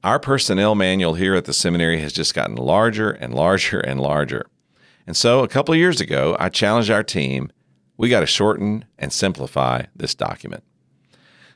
our 0.04 0.18
personnel 0.18 0.74
manual 0.74 1.14
here 1.14 1.34
at 1.34 1.44
the 1.44 1.52
seminary 1.52 2.00
has 2.00 2.12
just 2.12 2.34
gotten 2.34 2.56
larger 2.56 3.10
and 3.10 3.34
larger 3.34 3.80
and 3.80 4.00
larger. 4.00 4.46
And 5.06 5.16
so 5.16 5.42
a 5.42 5.48
couple 5.48 5.74
of 5.74 5.78
years 5.78 6.00
ago, 6.00 6.36
I 6.38 6.48
challenged 6.48 6.90
our 6.90 7.02
team 7.02 7.50
we 7.96 8.08
got 8.08 8.20
to 8.20 8.26
shorten 8.26 8.84
and 8.98 9.12
simplify 9.12 9.84
this 9.94 10.14
document. 10.14 10.64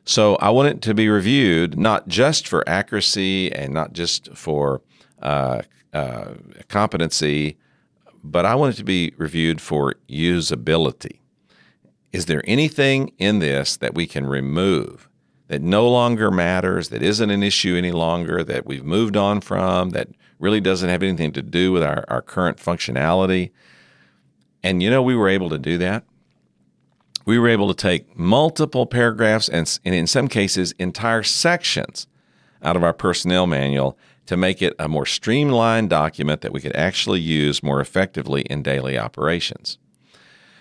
So 0.05 0.37
I 0.37 0.51
want 0.51 0.69
it 0.69 0.83
to 0.83 0.95
be 0.95 1.09
reviewed 1.09 1.77
not 1.77 2.07
just 2.07 2.47
for 2.47 2.67
accuracy 2.69 3.53
and 3.53 3.75
not 3.75 3.93
just 3.93 4.33
for 4.37 4.81
uh, 5.21 5.63
uh, 5.93 6.35
competency, 6.69 7.59
but 8.23 8.47
I 8.47 8.55
want 8.55 8.75
it 8.75 8.77
to 8.79 8.85
be 8.85 9.13
reviewed 9.17 9.61
for 9.61 9.97
usability. 10.09 11.19
Is 12.13 12.27
there 12.27 12.45
anything 12.47 13.13
in 13.19 13.41
this 13.41 13.77
that 13.79 13.95
we 13.95 14.07
can 14.07 14.27
remove 14.27 15.09
that 15.49 15.63
no 15.63 15.89
longer 15.89 16.31
matters, 16.31 16.89
that 16.89 17.03
isn't 17.03 17.31
an 17.31 17.43
issue 17.43 17.77
any 17.77 17.93
longer, 17.93 18.43
that 18.45 18.67
we've 18.67 18.85
moved 18.85 19.17
on 19.17 19.41
from, 19.41 19.91
that 19.91 20.09
really 20.39 20.61
doesn't 20.61 20.89
have 20.89 21.03
anything 21.03 21.33
to 21.33 21.43
do 21.43 21.73
with 21.73 21.83
our, 21.83 22.05
our 22.09 22.23
current 22.23 22.59
functionality? 22.59 23.51
And 24.63 24.83
you 24.83 24.91
know, 24.91 25.03
we 25.03 25.15
were 25.15 25.29
able 25.29 25.49
to 25.51 25.59
do 25.59 25.79
that. 25.79 26.05
We 27.25 27.39
were 27.39 27.49
able 27.49 27.69
to 27.69 27.75
take 27.75 28.17
multiple 28.17 28.87
paragraphs 28.87 29.49
and, 29.49 29.79
and 29.85 29.95
in 29.95 30.07
some 30.07 30.29
cases, 30.29 30.73
entire 30.79 31.23
sections 31.23 32.07
out 32.63 32.77
of 32.77 32.85
our 32.85 32.93
personnel 32.93 33.47
manual 33.47 33.99
to 34.27 34.37
make 34.37 34.61
it 34.61 34.75
a 34.79 34.89
more 34.89 35.07
streamlined 35.07 35.91
document 35.91 36.41
that 36.41 36.53
we 36.53 36.61
could 36.61 36.75
actually 36.75 37.21
use 37.21 37.63
more 37.63 37.81
effectively 37.81 38.43
in 38.43 38.63
daily 38.63 38.99
operations. 38.99 39.79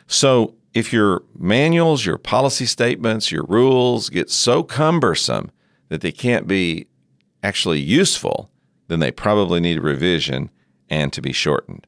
So, 0.08 0.56
if 0.76 0.92
your 0.92 1.24
manuals, 1.40 2.06
your 2.06 2.18
policy 2.18 2.66
statements, 2.66 3.32
your 3.32 3.46
rules 3.48 4.10
get 4.10 4.30
so 4.30 4.62
cumbersome 4.62 5.50
that 5.88 6.02
they 6.02 6.12
can't 6.12 6.48
be 6.48 6.86
actually 7.42 7.80
useful, 7.80 8.52
then 8.90 9.00
they 9.00 9.10
probably 9.10 9.62
need 9.62 9.80
revision 9.80 10.52
and 10.90 11.14
to 11.14 11.22
be 11.22 11.32
shortened. 11.32 11.88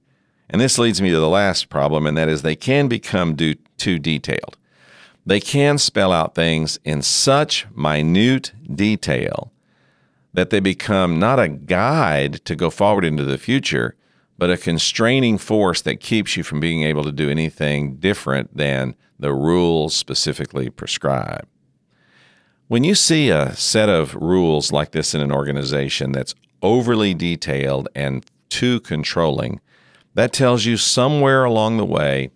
And 0.50 0.62
this 0.62 0.80
leads 0.80 1.02
me 1.02 1.12
to 1.12 1.20
the 1.20 1.28
last 1.28 1.68
problem, 1.68 2.08
and 2.08 2.18
that 2.18 2.30
is 2.30 2.42
they 2.42 2.56
can 2.56 2.88
become 2.88 3.36
do, 3.36 3.56
too 3.78 4.00
detailed. 4.00 4.58
They 5.26 5.42
can 5.42 5.78
spell 5.78 6.14
out 6.14 6.34
things 6.34 6.80
in 6.86 7.02
such 7.02 7.68
minute 7.76 8.54
detail 8.74 9.52
that 10.34 10.50
they 10.50 10.62
become 10.62 11.20
not 11.20 11.40
a 11.40 11.50
guide 11.50 12.46
to 12.46 12.56
go 12.56 12.70
forward 12.70 13.04
into 13.04 13.26
the 13.26 13.38
future, 13.38 13.98
but 14.38 14.52
a 14.52 14.58
constraining 14.58 15.38
force 15.38 15.82
that 15.82 16.00
keeps 16.00 16.38
you 16.38 16.44
from 16.44 16.60
being 16.60 16.84
able 16.84 17.04
to 17.04 17.12
do 17.12 17.30
anything 17.30 17.96
different 17.96 18.56
than 18.56 18.96
the 19.20 19.34
rules 19.34 19.96
specifically 19.96 20.70
prescribe. 20.70 21.48
When 22.68 22.84
you 22.84 22.96
see 22.96 23.30
a 23.30 23.56
set 23.56 23.90
of 23.90 24.14
rules 24.16 24.72
like 24.72 24.92
this 24.92 25.16
in 25.16 25.22
an 25.22 25.32
organization 25.32 26.12
that's 26.12 26.36
overly 26.62 27.14
detailed 27.14 27.88
and 27.96 28.26
too 28.50 28.80
controlling, 28.82 29.62
that 30.14 30.34
tells 30.34 30.66
you 30.66 30.78
somewhere 30.78 31.44
along 31.44 31.78
the 31.78 31.86
way, 31.86 32.30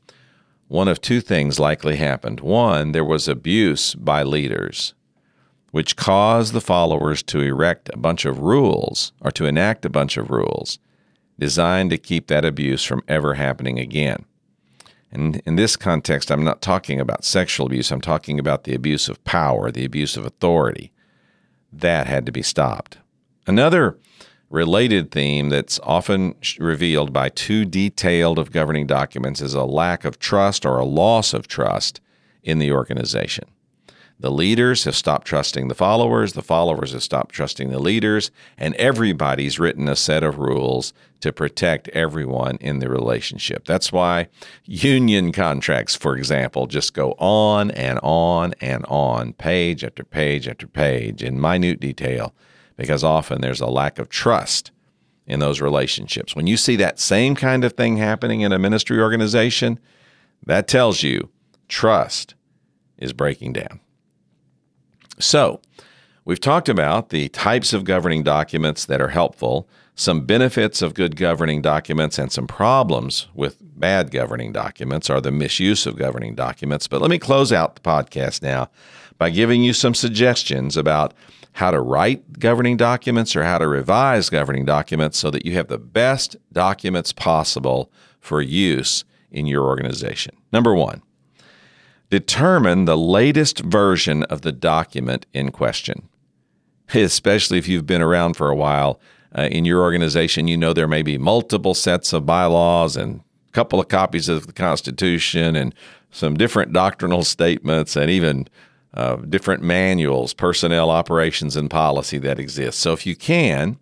one 0.67 0.87
of 0.87 1.01
two 1.01 1.19
things 1.19 1.59
likely 1.59 1.97
happened. 1.97 2.39
One, 2.39 2.93
there 2.93 3.03
was 3.03 3.27
abuse 3.27 3.93
by 3.93 4.23
leaders, 4.23 4.93
which 5.71 5.97
caused 5.97 6.53
the 6.53 6.61
followers 6.61 7.21
to 7.23 7.41
erect 7.41 7.89
a 7.93 7.97
bunch 7.97 8.23
of 8.23 8.39
rules 8.39 9.11
or 9.19 9.31
to 9.31 9.45
enact 9.45 9.83
a 9.83 9.89
bunch 9.89 10.15
of 10.15 10.31
rules 10.31 10.79
designed 11.41 11.89
to 11.89 11.97
keep 11.97 12.27
that 12.27 12.45
abuse 12.45 12.83
from 12.83 13.01
ever 13.07 13.33
happening 13.33 13.79
again. 13.79 14.25
And 15.11 15.41
in 15.43 15.55
this 15.55 15.75
context, 15.75 16.29
I'm 16.29 16.43
not 16.43 16.61
talking 16.61 16.99
about 16.99 17.25
sexual 17.25 17.65
abuse, 17.65 17.91
I'm 17.91 17.99
talking 17.99 18.37
about 18.37 18.63
the 18.63 18.75
abuse 18.75 19.09
of 19.09 19.23
power, 19.23 19.71
the 19.71 19.83
abuse 19.83 20.15
of 20.15 20.23
authority. 20.23 20.91
That 21.73 22.05
had 22.05 22.27
to 22.27 22.31
be 22.31 22.43
stopped. 22.43 22.99
Another 23.47 23.97
related 24.51 25.09
theme 25.09 25.49
that's 25.49 25.79
often 25.81 26.35
revealed 26.59 27.11
by 27.11 27.29
too 27.29 27.65
detailed 27.65 28.37
of 28.37 28.51
governing 28.51 28.85
documents 28.85 29.41
is 29.41 29.55
a 29.55 29.63
lack 29.63 30.05
of 30.05 30.19
trust 30.19 30.63
or 30.63 30.77
a 30.77 30.85
loss 30.85 31.33
of 31.33 31.47
trust 31.47 32.01
in 32.43 32.59
the 32.59 32.71
organization. 32.71 33.45
The 34.21 34.29
leaders 34.29 34.83
have 34.83 34.95
stopped 34.95 35.25
trusting 35.25 35.67
the 35.67 35.73
followers, 35.73 36.33
the 36.33 36.43
followers 36.43 36.93
have 36.93 37.01
stopped 37.01 37.33
trusting 37.33 37.71
the 37.71 37.79
leaders, 37.79 38.29
and 38.55 38.75
everybody's 38.75 39.57
written 39.57 39.87
a 39.87 39.95
set 39.95 40.21
of 40.21 40.37
rules 40.37 40.93
to 41.21 41.33
protect 41.33 41.87
everyone 41.89 42.57
in 42.61 42.77
the 42.77 42.87
relationship. 42.87 43.65
That's 43.65 43.91
why 43.91 44.27
union 44.63 45.31
contracts, 45.31 45.95
for 45.95 46.15
example, 46.15 46.67
just 46.67 46.93
go 46.93 47.13
on 47.13 47.71
and 47.71 47.99
on 48.03 48.53
and 48.61 48.85
on, 48.85 49.33
page 49.33 49.83
after 49.83 50.03
page 50.03 50.47
after 50.47 50.67
page, 50.67 51.23
in 51.23 51.41
minute 51.41 51.79
detail, 51.79 52.35
because 52.77 53.03
often 53.03 53.41
there's 53.41 53.59
a 53.59 53.65
lack 53.65 53.97
of 53.97 54.07
trust 54.07 54.69
in 55.25 55.39
those 55.39 55.61
relationships. 55.61 56.35
When 56.35 56.45
you 56.45 56.57
see 56.57 56.75
that 56.75 56.99
same 56.99 57.33
kind 57.33 57.63
of 57.63 57.73
thing 57.73 57.97
happening 57.97 58.41
in 58.41 58.51
a 58.51 58.59
ministry 58.59 59.01
organization, 59.01 59.79
That 60.45 60.67
tells 60.67 61.03
you 61.03 61.29
trust 61.67 62.35
is 62.97 63.13
breaking 63.13 63.53
down. 63.53 63.79
So, 65.21 65.61
we've 66.25 66.39
talked 66.39 66.69
about 66.69 67.09
the 67.09 67.29
types 67.29 67.73
of 67.73 67.83
governing 67.83 68.23
documents 68.23 68.85
that 68.85 69.01
are 69.01 69.09
helpful, 69.09 69.69
some 69.95 70.25
benefits 70.25 70.81
of 70.81 70.93
good 70.93 71.15
governing 71.15 71.61
documents, 71.61 72.17
and 72.17 72.31
some 72.31 72.47
problems 72.47 73.27
with 73.33 73.57
bad 73.79 74.11
governing 74.11 74.51
documents 74.51 75.09
or 75.09 75.21
the 75.21 75.31
misuse 75.31 75.85
of 75.85 75.97
governing 75.97 76.35
documents. 76.35 76.87
But 76.87 77.01
let 77.01 77.09
me 77.09 77.19
close 77.19 77.51
out 77.51 77.75
the 77.75 77.81
podcast 77.81 78.41
now 78.41 78.69
by 79.17 79.29
giving 79.29 79.63
you 79.63 79.73
some 79.73 79.93
suggestions 79.93 80.77
about 80.77 81.13
how 81.53 81.71
to 81.71 81.81
write 81.81 82.39
governing 82.39 82.77
documents 82.77 83.35
or 83.35 83.43
how 83.43 83.57
to 83.57 83.67
revise 83.67 84.29
governing 84.29 84.65
documents 84.65 85.17
so 85.17 85.29
that 85.31 85.45
you 85.45 85.53
have 85.53 85.67
the 85.67 85.77
best 85.77 86.35
documents 86.53 87.11
possible 87.11 87.91
for 88.19 88.41
use 88.41 89.03
in 89.31 89.45
your 89.45 89.65
organization. 89.65 90.35
Number 90.51 90.73
one, 90.73 91.01
determine 92.11 92.85
the 92.85 92.97
latest 92.97 93.59
version 93.59 94.23
of 94.25 94.41
the 94.41 94.51
document 94.51 95.25
in 95.33 95.49
question. 95.49 96.07
Especially 96.93 97.57
if 97.57 97.69
you've 97.69 97.87
been 97.87 98.01
around 98.01 98.35
for 98.35 98.49
a 98.49 98.55
while 98.55 98.99
uh, 99.35 99.43
in 99.43 99.63
your 99.63 99.81
organization, 99.81 100.47
you 100.47 100.57
know 100.57 100.73
there 100.73 100.89
may 100.89 101.01
be 101.01 101.17
multiple 101.17 101.73
sets 101.73 102.11
of 102.11 102.25
bylaws 102.25 102.97
and 102.97 103.21
a 103.47 103.51
couple 103.53 103.79
of 103.79 103.87
copies 103.87 104.27
of 104.27 104.45
the 104.45 104.53
Constitution 104.53 105.55
and 105.55 105.73
some 106.11 106.35
different 106.35 106.73
doctrinal 106.73 107.23
statements 107.23 107.95
and 107.95 108.11
even 108.11 108.45
uh, 108.93 109.15
different 109.15 109.63
manuals, 109.63 110.33
personnel 110.33 110.89
operations, 110.89 111.55
and 111.55 111.69
policy 111.69 112.17
that 112.17 112.39
exist. 112.39 112.79
So 112.79 112.91
if 112.91 113.05
you 113.05 113.15
can, 113.15 113.79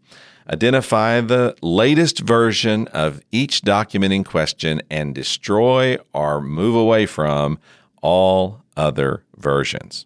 identify 0.47 1.19
the 1.21 1.55
latest 1.63 2.19
version 2.19 2.87
of 2.89 3.21
each 3.31 3.63
document 3.63 4.13
in 4.13 4.23
question 4.23 4.83
and 4.91 5.15
destroy 5.15 5.97
or 6.13 6.41
move 6.41 6.75
away 6.75 7.07
from 7.07 7.57
all 8.01 8.63
other 8.77 9.23
versions. 9.37 10.05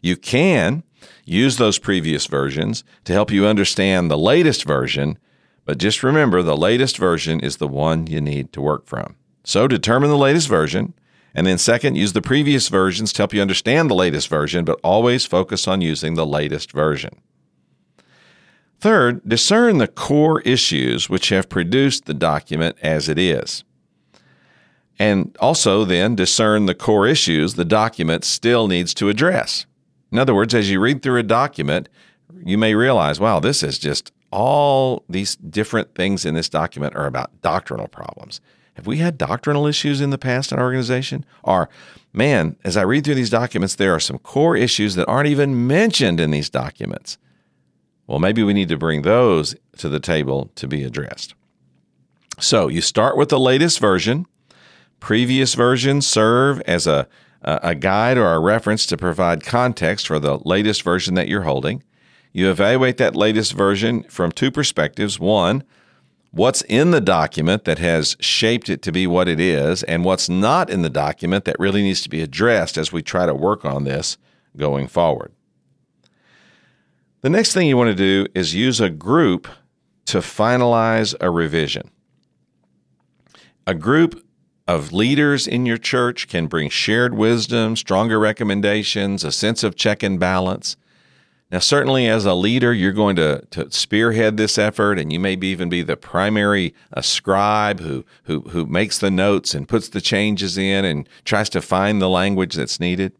You 0.00 0.16
can 0.16 0.82
use 1.24 1.56
those 1.56 1.78
previous 1.78 2.26
versions 2.26 2.84
to 3.04 3.12
help 3.12 3.30
you 3.30 3.46
understand 3.46 4.10
the 4.10 4.18
latest 4.18 4.64
version, 4.64 5.18
but 5.64 5.78
just 5.78 6.02
remember 6.02 6.42
the 6.42 6.56
latest 6.56 6.98
version 6.98 7.40
is 7.40 7.58
the 7.58 7.68
one 7.68 8.06
you 8.06 8.20
need 8.20 8.52
to 8.52 8.60
work 8.60 8.86
from. 8.86 9.16
So 9.44 9.68
determine 9.68 10.10
the 10.10 10.16
latest 10.18 10.48
version. 10.48 10.94
And 11.34 11.46
then, 11.46 11.56
second, 11.56 11.96
use 11.96 12.12
the 12.12 12.20
previous 12.20 12.68
versions 12.68 13.12
to 13.12 13.22
help 13.22 13.32
you 13.32 13.40
understand 13.40 13.88
the 13.88 13.94
latest 13.94 14.28
version, 14.28 14.64
but 14.64 14.78
always 14.84 15.24
focus 15.24 15.66
on 15.66 15.80
using 15.80 16.14
the 16.14 16.26
latest 16.26 16.72
version. 16.72 17.20
Third, 18.80 19.26
discern 19.26 19.78
the 19.78 19.88
core 19.88 20.40
issues 20.40 21.08
which 21.08 21.30
have 21.30 21.48
produced 21.48 22.04
the 22.04 22.14
document 22.14 22.76
as 22.82 23.08
it 23.08 23.18
is. 23.18 23.64
And 24.98 25.36
also, 25.40 25.84
then, 25.84 26.14
discern 26.14 26.66
the 26.66 26.74
core 26.74 27.06
issues 27.06 27.54
the 27.54 27.64
document 27.64 28.24
still 28.24 28.68
needs 28.68 28.94
to 28.94 29.08
address. 29.08 29.66
In 30.10 30.18
other 30.18 30.34
words, 30.34 30.54
as 30.54 30.70
you 30.70 30.80
read 30.80 31.02
through 31.02 31.18
a 31.18 31.24
document, 31.24 31.88
you 32.44 32.58
may 32.58 32.74
realize, 32.74 33.18
wow, 33.18 33.40
this 33.40 33.62
is 33.62 33.78
just 33.78 34.12
all 34.30 35.04
these 35.08 35.36
different 35.36 35.94
things 35.94 36.24
in 36.24 36.34
this 36.34 36.48
document 36.48 36.94
are 36.96 37.06
about 37.06 37.40
doctrinal 37.42 37.88
problems. 37.88 38.40
Have 38.74 38.86
we 38.86 38.98
had 38.98 39.18
doctrinal 39.18 39.66
issues 39.66 40.00
in 40.00 40.10
the 40.10 40.18
past 40.18 40.52
in 40.52 40.58
our 40.58 40.64
organization? 40.64 41.26
Or, 41.42 41.68
man, 42.12 42.56
as 42.64 42.76
I 42.76 42.82
read 42.82 43.04
through 43.04 43.16
these 43.16 43.30
documents, 43.30 43.74
there 43.74 43.94
are 43.94 44.00
some 44.00 44.18
core 44.18 44.56
issues 44.56 44.94
that 44.94 45.08
aren't 45.08 45.28
even 45.28 45.66
mentioned 45.66 46.20
in 46.20 46.30
these 46.30 46.48
documents. 46.48 47.18
Well, 48.06 48.18
maybe 48.18 48.42
we 48.42 48.54
need 48.54 48.68
to 48.70 48.78
bring 48.78 49.02
those 49.02 49.54
to 49.78 49.88
the 49.88 50.00
table 50.00 50.50
to 50.54 50.66
be 50.66 50.84
addressed. 50.84 51.34
So 52.38 52.68
you 52.68 52.80
start 52.80 53.16
with 53.16 53.28
the 53.28 53.38
latest 53.38 53.78
version. 53.78 54.26
Previous 55.02 55.54
versions 55.54 56.06
serve 56.06 56.60
as 56.60 56.86
a, 56.86 57.08
a 57.42 57.74
guide 57.74 58.16
or 58.16 58.34
a 58.34 58.38
reference 58.38 58.86
to 58.86 58.96
provide 58.96 59.44
context 59.44 60.06
for 60.06 60.20
the 60.20 60.38
latest 60.44 60.84
version 60.84 61.14
that 61.14 61.26
you're 61.26 61.42
holding. 61.42 61.82
You 62.32 62.48
evaluate 62.48 62.98
that 62.98 63.16
latest 63.16 63.52
version 63.54 64.04
from 64.04 64.30
two 64.30 64.52
perspectives. 64.52 65.18
One, 65.18 65.64
what's 66.30 66.62
in 66.62 66.92
the 66.92 67.00
document 67.00 67.64
that 67.64 67.80
has 67.80 68.16
shaped 68.20 68.68
it 68.68 68.80
to 68.82 68.92
be 68.92 69.08
what 69.08 69.26
it 69.26 69.40
is, 69.40 69.82
and 69.82 70.04
what's 70.04 70.28
not 70.28 70.70
in 70.70 70.82
the 70.82 70.88
document 70.88 71.46
that 71.46 71.58
really 71.58 71.82
needs 71.82 72.02
to 72.02 72.08
be 72.08 72.22
addressed 72.22 72.78
as 72.78 72.92
we 72.92 73.02
try 73.02 73.26
to 73.26 73.34
work 73.34 73.64
on 73.64 73.82
this 73.82 74.16
going 74.56 74.86
forward. 74.86 75.32
The 77.22 77.30
next 77.30 77.54
thing 77.54 77.66
you 77.66 77.76
want 77.76 77.90
to 77.90 77.96
do 77.96 78.30
is 78.36 78.54
use 78.54 78.80
a 78.80 78.88
group 78.88 79.48
to 80.06 80.18
finalize 80.18 81.12
a 81.20 81.28
revision. 81.28 81.90
A 83.66 83.74
group 83.74 84.24
of 84.66 84.92
leaders 84.92 85.46
in 85.46 85.66
your 85.66 85.78
church 85.78 86.28
can 86.28 86.46
bring 86.46 86.68
shared 86.68 87.14
wisdom, 87.14 87.76
stronger 87.76 88.18
recommendations, 88.18 89.24
a 89.24 89.32
sense 89.32 89.62
of 89.62 89.76
check 89.76 90.02
and 90.02 90.20
balance. 90.20 90.76
Now, 91.50 91.58
certainly 91.58 92.08
as 92.08 92.24
a 92.24 92.32
leader, 92.32 92.72
you're 92.72 92.92
going 92.92 93.16
to, 93.16 93.42
to 93.50 93.70
spearhead 93.70 94.38
this 94.38 94.56
effort, 94.56 94.98
and 94.98 95.12
you 95.12 95.20
may 95.20 95.34
even 95.34 95.68
be 95.68 95.82
the 95.82 95.98
primary 95.98 96.74
scribe 97.02 97.80
who, 97.80 98.06
who, 98.22 98.40
who 98.40 98.64
makes 98.64 98.98
the 98.98 99.10
notes 99.10 99.52
and 99.52 99.68
puts 99.68 99.90
the 99.90 100.00
changes 100.00 100.56
in 100.56 100.86
and 100.86 101.06
tries 101.26 101.50
to 101.50 101.60
find 101.60 102.00
the 102.00 102.08
language 102.08 102.54
that's 102.54 102.80
needed. 102.80 103.12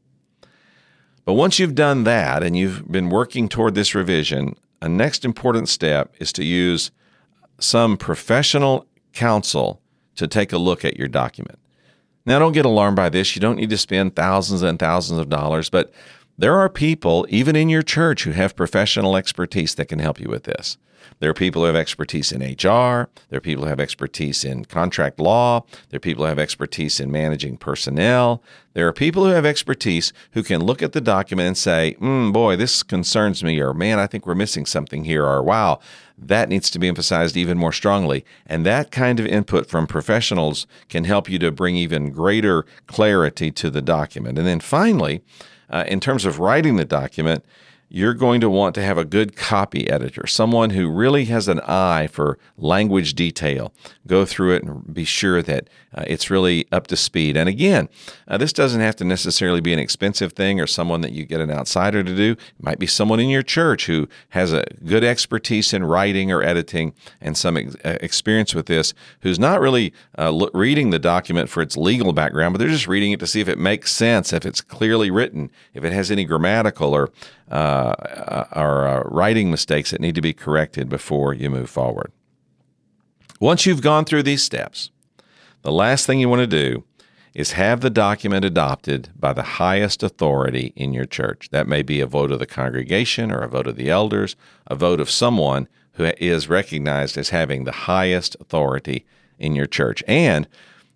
But 1.27 1.35
once 1.35 1.59
you've 1.59 1.75
done 1.75 2.05
that 2.05 2.43
and 2.43 2.57
you've 2.57 2.91
been 2.91 3.11
working 3.11 3.51
toward 3.51 3.75
this 3.75 3.95
revision, 3.95 4.57
a 4.81 4.89
next 4.89 5.27
important 5.27 5.69
step 5.69 6.15
is 6.19 6.33
to 6.33 6.43
use 6.43 6.91
some 7.59 7.99
professional 7.99 8.87
counsel 9.13 9.82
to 10.17 10.27
take 10.27 10.53
a 10.53 10.59
look 10.59 10.85
at 10.85 10.97
your 10.97 11.09
document. 11.09 11.59
Now, 12.25 12.39
don't 12.39 12.53
get 12.53 12.65
alarmed 12.65 12.97
by 12.97 13.09
this. 13.09 13.35
You 13.35 13.41
don't 13.41 13.57
need 13.57 13.71
to 13.71 13.79
spend 13.79 14.15
thousands 14.15 14.63
and 14.63 14.79
thousands 14.79 15.19
of 15.19 15.29
dollars, 15.29 15.71
but 15.71 15.93
there 16.39 16.57
are 16.57 16.69
people, 16.69 17.27
even 17.29 17.57
in 17.57 17.69
your 17.69 17.83
church, 17.83 18.25
who 18.25 18.31
have 18.31 18.57
professional 18.57 19.17
expertise 19.17 19.75
that 19.75 19.87
can 19.87 19.99
help 19.99 20.21
you 20.21 20.29
with 20.29 20.45
this. 20.45 20.79
There 21.21 21.31
are 21.31 21.35
people 21.35 21.63
who 21.63 21.67
have 21.67 21.77
expertise 21.77 22.33
in 22.33 22.41
HR. 22.43 23.09
There 23.29 23.39
are 23.39 23.41
people 23.41 23.65
who 23.65 23.71
have 23.71 23.81
expertise 23.81 24.45
in 24.45 24.65
contract 24.65 25.19
law. 25.19 25.65
There 25.91 25.97
are 25.97 26.01
people 26.01 26.25
who 26.25 26.29
have 26.29 26.39
expertise 26.39 27.01
in 27.01 27.11
managing 27.11 27.57
personnel. 27.57 28.43
There 28.75 28.89
are 28.89 28.93
people 28.93 29.25
who 29.25 29.31
have 29.31 29.45
expertise 29.45 30.13
who 30.33 30.43
can 30.43 30.65
look 30.65 30.83
at 30.83 30.93
the 30.93 31.01
document 31.01 31.47
and 31.49 31.59
say, 31.59 31.97
mm, 32.01 32.33
boy, 32.33 32.57
this 32.57 32.83
concerns 32.83 33.45
me, 33.45 33.61
or 33.61 33.75
man, 33.75 33.99
I 33.99 34.07
think 34.07 34.27
we're 34.27 34.35
missing 34.35 34.67
something 34.67 35.05
here, 35.05 35.25
or 35.25 35.43
wow, 35.43 35.79
that 36.19 36.49
needs 36.49 36.71
to 36.71 36.79
be 36.79 36.89
emphasized 36.89 37.37
even 37.37 37.59
more 37.59 37.73
strongly. 37.73 38.25
And 38.47 38.65
that 38.65 38.91
kind 38.91 39.21
of 39.21 39.27
input 39.27 39.67
from 39.67 39.87
professionals 39.87 40.67
can 40.89 41.05
help 41.05 41.29
you 41.29 41.39
to 41.41 41.51
bring 41.51 41.77
even 41.77 42.11
greater 42.11 42.65
clarity 42.87 43.51
to 43.53 43.71
the 43.71 43.83
document. 43.83 44.39
And 44.39 44.47
then 44.47 44.61
finally, 44.61 45.23
uh, 45.69 45.85
in 45.87 46.01
terms 46.01 46.25
of 46.25 46.39
writing 46.39 46.77
the 46.77 46.85
document, 46.85 47.45
you're 47.95 48.15
going 48.15 48.41
to 48.41 48.49
want 48.49 48.75
to 48.75 48.83
have 48.83 48.97
a 48.97 49.05
good 49.05 49.37
copy 49.37 49.91
editor, 49.91 50.27
someone 50.27 50.71
who 50.71 50.91
really 50.91 51.27
has 51.27 51.47
an 51.47 51.61
eye 51.61 52.07
for 52.07 52.39
language 52.57 53.13
detail. 53.13 53.71
Go 54.07 54.25
through 54.25 54.55
it 54.55 54.65
and 54.65 54.95
be 54.95 55.05
sure 55.05 55.43
that 55.43 55.69
uh, 55.95 56.05
it's 56.07 56.31
really 56.31 56.67
up 56.73 56.87
to 56.87 56.97
speed. 56.97 57.37
And 57.37 57.51
again, 57.51 57.91
uh, 58.27 58.39
this 58.39 58.55
doesn't 58.55 58.81
have 58.81 58.97
to 58.97 59.05
necessarily 59.05 59.61
be 59.61 59.75
an 59.75 59.79
expensive 59.79 60.33
thing 60.33 60.59
or 60.59 60.67
someone 60.67 61.03
that 61.03 61.13
you 61.13 61.27
get 61.27 61.41
an 61.41 61.51
outsider 61.51 62.03
to 62.03 62.17
do. 62.17 62.33
It 62.33 62.65
might 62.65 62.79
be 62.79 62.87
someone 62.87 63.21
in 63.21 63.29
your 63.29 63.43
church 63.43 63.85
who 63.85 64.09
has 64.31 64.55
a 64.55 64.65
good 64.87 65.05
expertise 65.05 65.75
in 65.75 65.85
writing 65.85 66.33
or 66.33 66.43
editing 66.43 66.95
and 67.21 67.37
some 67.37 67.59
ex- 67.59 67.77
uh, 67.85 67.99
experience 68.01 68.55
with 68.55 68.67
this, 68.67 68.95
who's 69.21 69.39
not 69.39 69.61
really 69.61 69.93
uh, 70.19 70.49
reading 70.55 70.91
the 70.91 70.99
document 70.99 71.51
for 71.51 71.61
its 71.61 71.77
legal 71.77 72.15
background, 72.15 72.55
but 72.55 72.59
they're 72.59 72.69
just 72.69 72.89
reading 72.89 73.13
it 73.13 73.21
to 73.21 73.27
see 73.27 73.43
if 73.43 73.49
it 73.49 73.59
makes 73.59 73.93
sense, 73.93 74.33
if 74.33 74.47
it's 74.47 74.63
clearly 74.63 75.11
written, 75.11 75.51
if 75.75 75.85
it 75.85 75.93
has 75.93 76.11
any 76.11 76.25
grammatical 76.25 76.95
or 76.95 77.11
uh, 77.53 77.82
or 78.55 78.87
uh, 78.87 79.03
writing 79.07 79.51
mistakes 79.51 79.91
that 79.91 80.01
need 80.01 80.15
to 80.15 80.21
be 80.21 80.33
corrected 80.33 80.89
before 80.89 81.35
you 81.35 81.51
move 81.51 81.71
forward. 81.71 82.13
Once 83.41 83.67
you've 83.67 83.83
gone 83.83 84.05
through 84.05 84.23
these 84.23 84.43
steps, 84.43 84.91
the 85.63 85.73
last 85.73 86.07
thing 86.07 86.21
you 86.21 86.29
want 86.29 86.41
to 86.41 86.47
do 86.47 86.85
is 87.35 87.53
have 87.53 87.81
the 87.81 87.91
document 87.91 88.45
adopted 88.45 89.09
by 89.19 89.33
the 89.33 89.43
highest 89.43 90.03
authority 90.03 90.73
in 90.77 90.93
your 90.93 91.07
church. 91.07 91.49
That 91.51 91.67
may 91.67 91.83
be 91.83 92.01
a 92.01 92.07
vote 92.07 92.31
of 92.31 92.39
the 92.39 92.47
congregation 92.47 93.33
or 93.33 93.39
a 93.39 93.49
vote 93.49 93.67
of 93.67 93.77
the 93.77 93.91
elders, 93.91 94.37
a 94.67 94.75
vote 94.75 95.01
of 95.01 95.11
someone 95.11 95.67
who 95.95 96.05
is 96.19 96.49
recognized 96.49 97.17
as 97.17 97.31
having 97.31 97.65
the 97.65 97.73
highest 97.73 98.37
authority 98.41 99.07
in 99.39 99.55
your 99.55 99.67
church. 99.67 100.03
And 100.07 100.47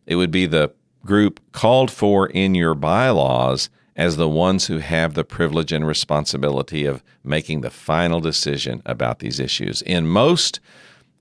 it 0.07 0.17
would 0.17 0.31
be 0.31 0.47
the 0.47 0.73
group 1.05 1.41
called 1.53 1.91
for 1.91 2.27
in 2.27 2.55
your 2.55 2.75
bylaws 2.75 3.71
as 3.97 4.17
the 4.17 4.29
ones 4.29 4.67
who 4.67 4.79
have 4.79 5.15
the 5.15 5.25
privilege 5.25 5.73
and 5.73 5.87
responsibility 5.87 6.85
of 6.85 7.03
making 7.25 7.63
the 7.63 7.71
final 7.71 8.21
decision 8.21 8.83
about 8.85 9.19
these 9.21 9.41
issues. 9.41 9.83
In 9.83 10.07
most 10.07 10.61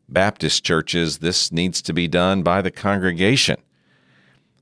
Baptist 0.10 0.64
churches, 0.64 1.20
this 1.20 1.52
needs 1.52 1.82
to 1.82 1.94
be 1.94 2.08
done 2.08 2.44
by 2.44 2.62
the 2.62 2.72
congregation. 2.72 3.58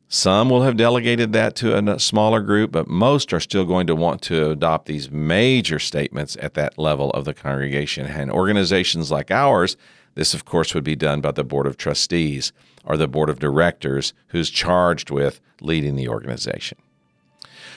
Some 0.07 0.49
will 0.49 0.61
have 0.61 0.77
delegated 0.77 1.33
that 1.33 1.55
to 1.55 1.75
a 1.75 1.99
smaller 1.99 2.41
group, 2.41 2.71
but 2.71 2.87
most 2.87 3.33
are 3.33 3.39
still 3.39 3.65
going 3.65 3.87
to 3.87 3.95
want 3.95 4.21
to 4.23 4.51
adopt 4.51 4.85
these 4.85 5.09
major 5.09 5.79
statements 5.79 6.37
at 6.39 6.53
that 6.53 6.77
level 6.77 7.09
of 7.11 7.25
the 7.25 7.33
congregation. 7.33 8.05
And 8.05 8.31
organizations 8.31 9.09
like 9.09 9.31
ours, 9.31 9.75
this, 10.13 10.35
of 10.35 10.45
course, 10.45 10.75
would 10.75 10.83
be 10.83 10.95
done 10.95 11.19
by 11.19 11.31
the 11.31 11.43
Board 11.43 11.65
of 11.65 11.77
Trustees 11.77 12.53
or 12.85 12.95
the 12.95 13.07
Board 13.07 13.29
of 13.29 13.39
Directors, 13.39 14.13
who's 14.27 14.51
charged 14.51 15.09
with 15.09 15.41
leading 15.61 15.95
the 15.95 16.07
organization. 16.07 16.77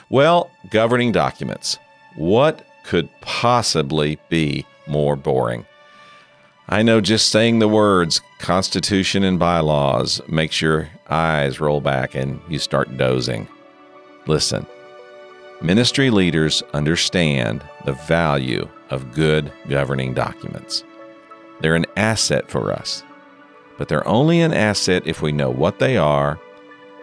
Well, 0.09 0.51
governing 0.71 1.11
documents. 1.11 1.79
What 2.14 2.64
could 2.85 3.09
possibly 3.21 4.19
be 4.29 4.64
more 4.87 5.16
boring? 5.16 5.66
I 6.69 6.83
know 6.83 7.01
just 7.01 7.31
saying 7.31 7.59
the 7.59 7.69
words 7.69 8.21
Constitution 8.38 9.25
and 9.25 9.38
bylaws 9.38 10.21
makes 10.29 10.61
your 10.61 10.88
eyes 11.09 11.61
roll 11.61 11.81
back 11.81 12.14
and 12.14 12.40
you 12.49 12.59
start 12.59 12.97
dozing. 12.97 13.49
Listen, 14.27 14.66
ministry 15.61 16.11
leaders 16.11 16.62
understand 16.73 17.64
the 17.85 17.92
value 17.92 18.69
of 18.90 19.12
good 19.12 19.53
governing 19.69 20.14
documents. 20.14 20.85
They're 21.61 21.77
an 21.77 21.87
asset 21.97 22.51
for 22.51 22.73
us, 22.73 23.03
but 23.79 23.88
they're 23.88 24.07
only 24.07 24.40
an 24.40 24.53
asset 24.53 25.05
if 25.07 25.23
we 25.23 25.33
know 25.33 25.51
what 25.51 25.79
they 25.79 25.97
are, 25.97 26.38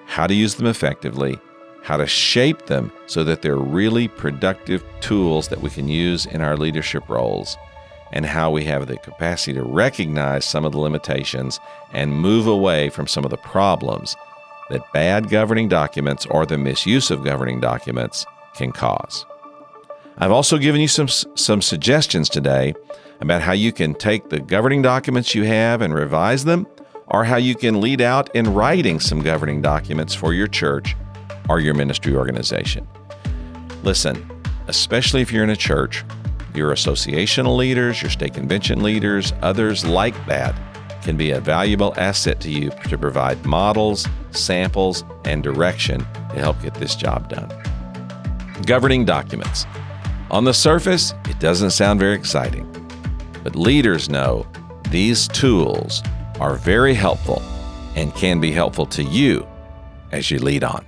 how 0.06 0.28
to 0.28 0.34
use 0.34 0.56
them 0.56 0.68
effectively, 0.68 1.40
how 1.84 1.98
to 1.98 2.08
shape 2.08 2.66
them 2.66 2.92
so 3.06 3.24
that 3.24 3.42
they're 3.42 3.58
really 3.58 4.08
productive 4.08 4.84
tools 5.02 5.50
that 5.50 5.62
we 5.62 5.70
can 5.70 5.88
use 5.88 6.26
in 6.26 6.42
our 6.42 6.58
leadership 6.58 7.08
roles, 7.10 7.58
and 8.14 8.26
how 8.26 8.50
we 8.50 8.64
have 8.64 8.88
the 8.88 8.98
capacity 8.98 9.54
to 9.54 9.64
recognize 9.64 10.46
some 10.46 10.66
of 10.66 10.72
the 10.72 10.80
limitations 10.80 11.60
and 11.92 12.14
move 12.14 12.48
away 12.48 12.90
from 12.90 13.08
some 13.08 13.26
of 13.26 13.32
the 13.32 13.38
problems 13.38 14.16
that 14.70 14.94
bad 14.94 15.30
governing 15.30 15.68
documents 15.68 16.26
or 16.28 16.46
the 16.46 16.58
misuse 16.58 17.12
of 17.12 17.24
governing 17.24 17.60
documents 17.60 18.26
can 18.56 18.72
cause. 18.72 19.26
I've 20.18 20.32
also 20.32 20.58
given 20.58 20.80
you 20.80 20.88
some, 20.88 21.08
some 21.08 21.62
suggestions 21.62 22.30
today 22.30 22.76
about 23.20 23.42
how 23.42 23.52
you 23.52 23.74
can 23.74 23.94
take 23.94 24.30
the 24.30 24.40
governing 24.40 24.82
documents 24.82 25.36
you 25.36 25.44
have 25.44 25.82
and 25.82 25.94
revise 25.94 26.46
them, 26.46 26.66
or 27.08 27.26
how 27.26 27.36
you 27.36 27.56
can 27.56 27.82
lead 27.82 28.00
out 28.00 28.34
in 28.36 28.54
writing 28.54 29.00
some 29.00 29.22
governing 29.22 29.62
documents 29.62 30.16
for 30.16 30.34
your 30.34 30.48
church 30.48 30.96
or 31.50 31.60
your 31.60 31.74
ministry 31.74 32.16
organization. 32.16 32.88
Listen, 33.84 34.30
especially 34.68 35.22
if 35.22 35.32
you're 35.32 35.44
in 35.44 35.50
a 35.50 35.56
church, 35.56 36.04
your 36.54 36.72
associational 36.72 37.58
leaders, 37.58 38.02
your 38.02 38.12
state 38.12 38.34
convention 38.34 38.84
leaders, 38.84 39.34
others 39.42 39.86
like 39.86 40.14
that 40.28 40.56
can 41.04 41.18
be 41.18 41.32
a 41.32 41.40
valuable 41.40 41.94
asset 41.98 42.40
to 42.40 42.50
you 42.50 42.70
to 42.88 42.98
provide 42.98 43.46
models, 43.46 44.08
samples, 44.32 45.04
and 45.26 45.44
direction 45.44 46.00
to 46.30 46.36
help 46.40 46.62
get 46.62 46.74
this 46.76 46.96
job 46.96 47.30
done. 47.30 47.52
Governing 48.66 49.04
documents. 49.04 49.66
On 50.32 50.46
the 50.46 50.54
surface, 50.54 51.14
it 51.30 51.40
doesn't 51.40 51.72
sound 51.72 52.00
very 52.00 52.16
exciting, 52.16 52.70
but 53.44 53.56
leaders 53.56 54.10
know 54.10 54.48
these 54.90 55.28
tools 55.28 56.02
are 56.40 56.56
very 56.56 56.94
helpful 56.94 57.42
and 57.96 58.14
can 58.16 58.40
be 58.40 58.52
helpful 58.52 58.86
to 58.88 59.04
you 59.04 59.46
as 60.12 60.32
you 60.32 60.40
lead 60.40 60.64
on. 60.64 60.86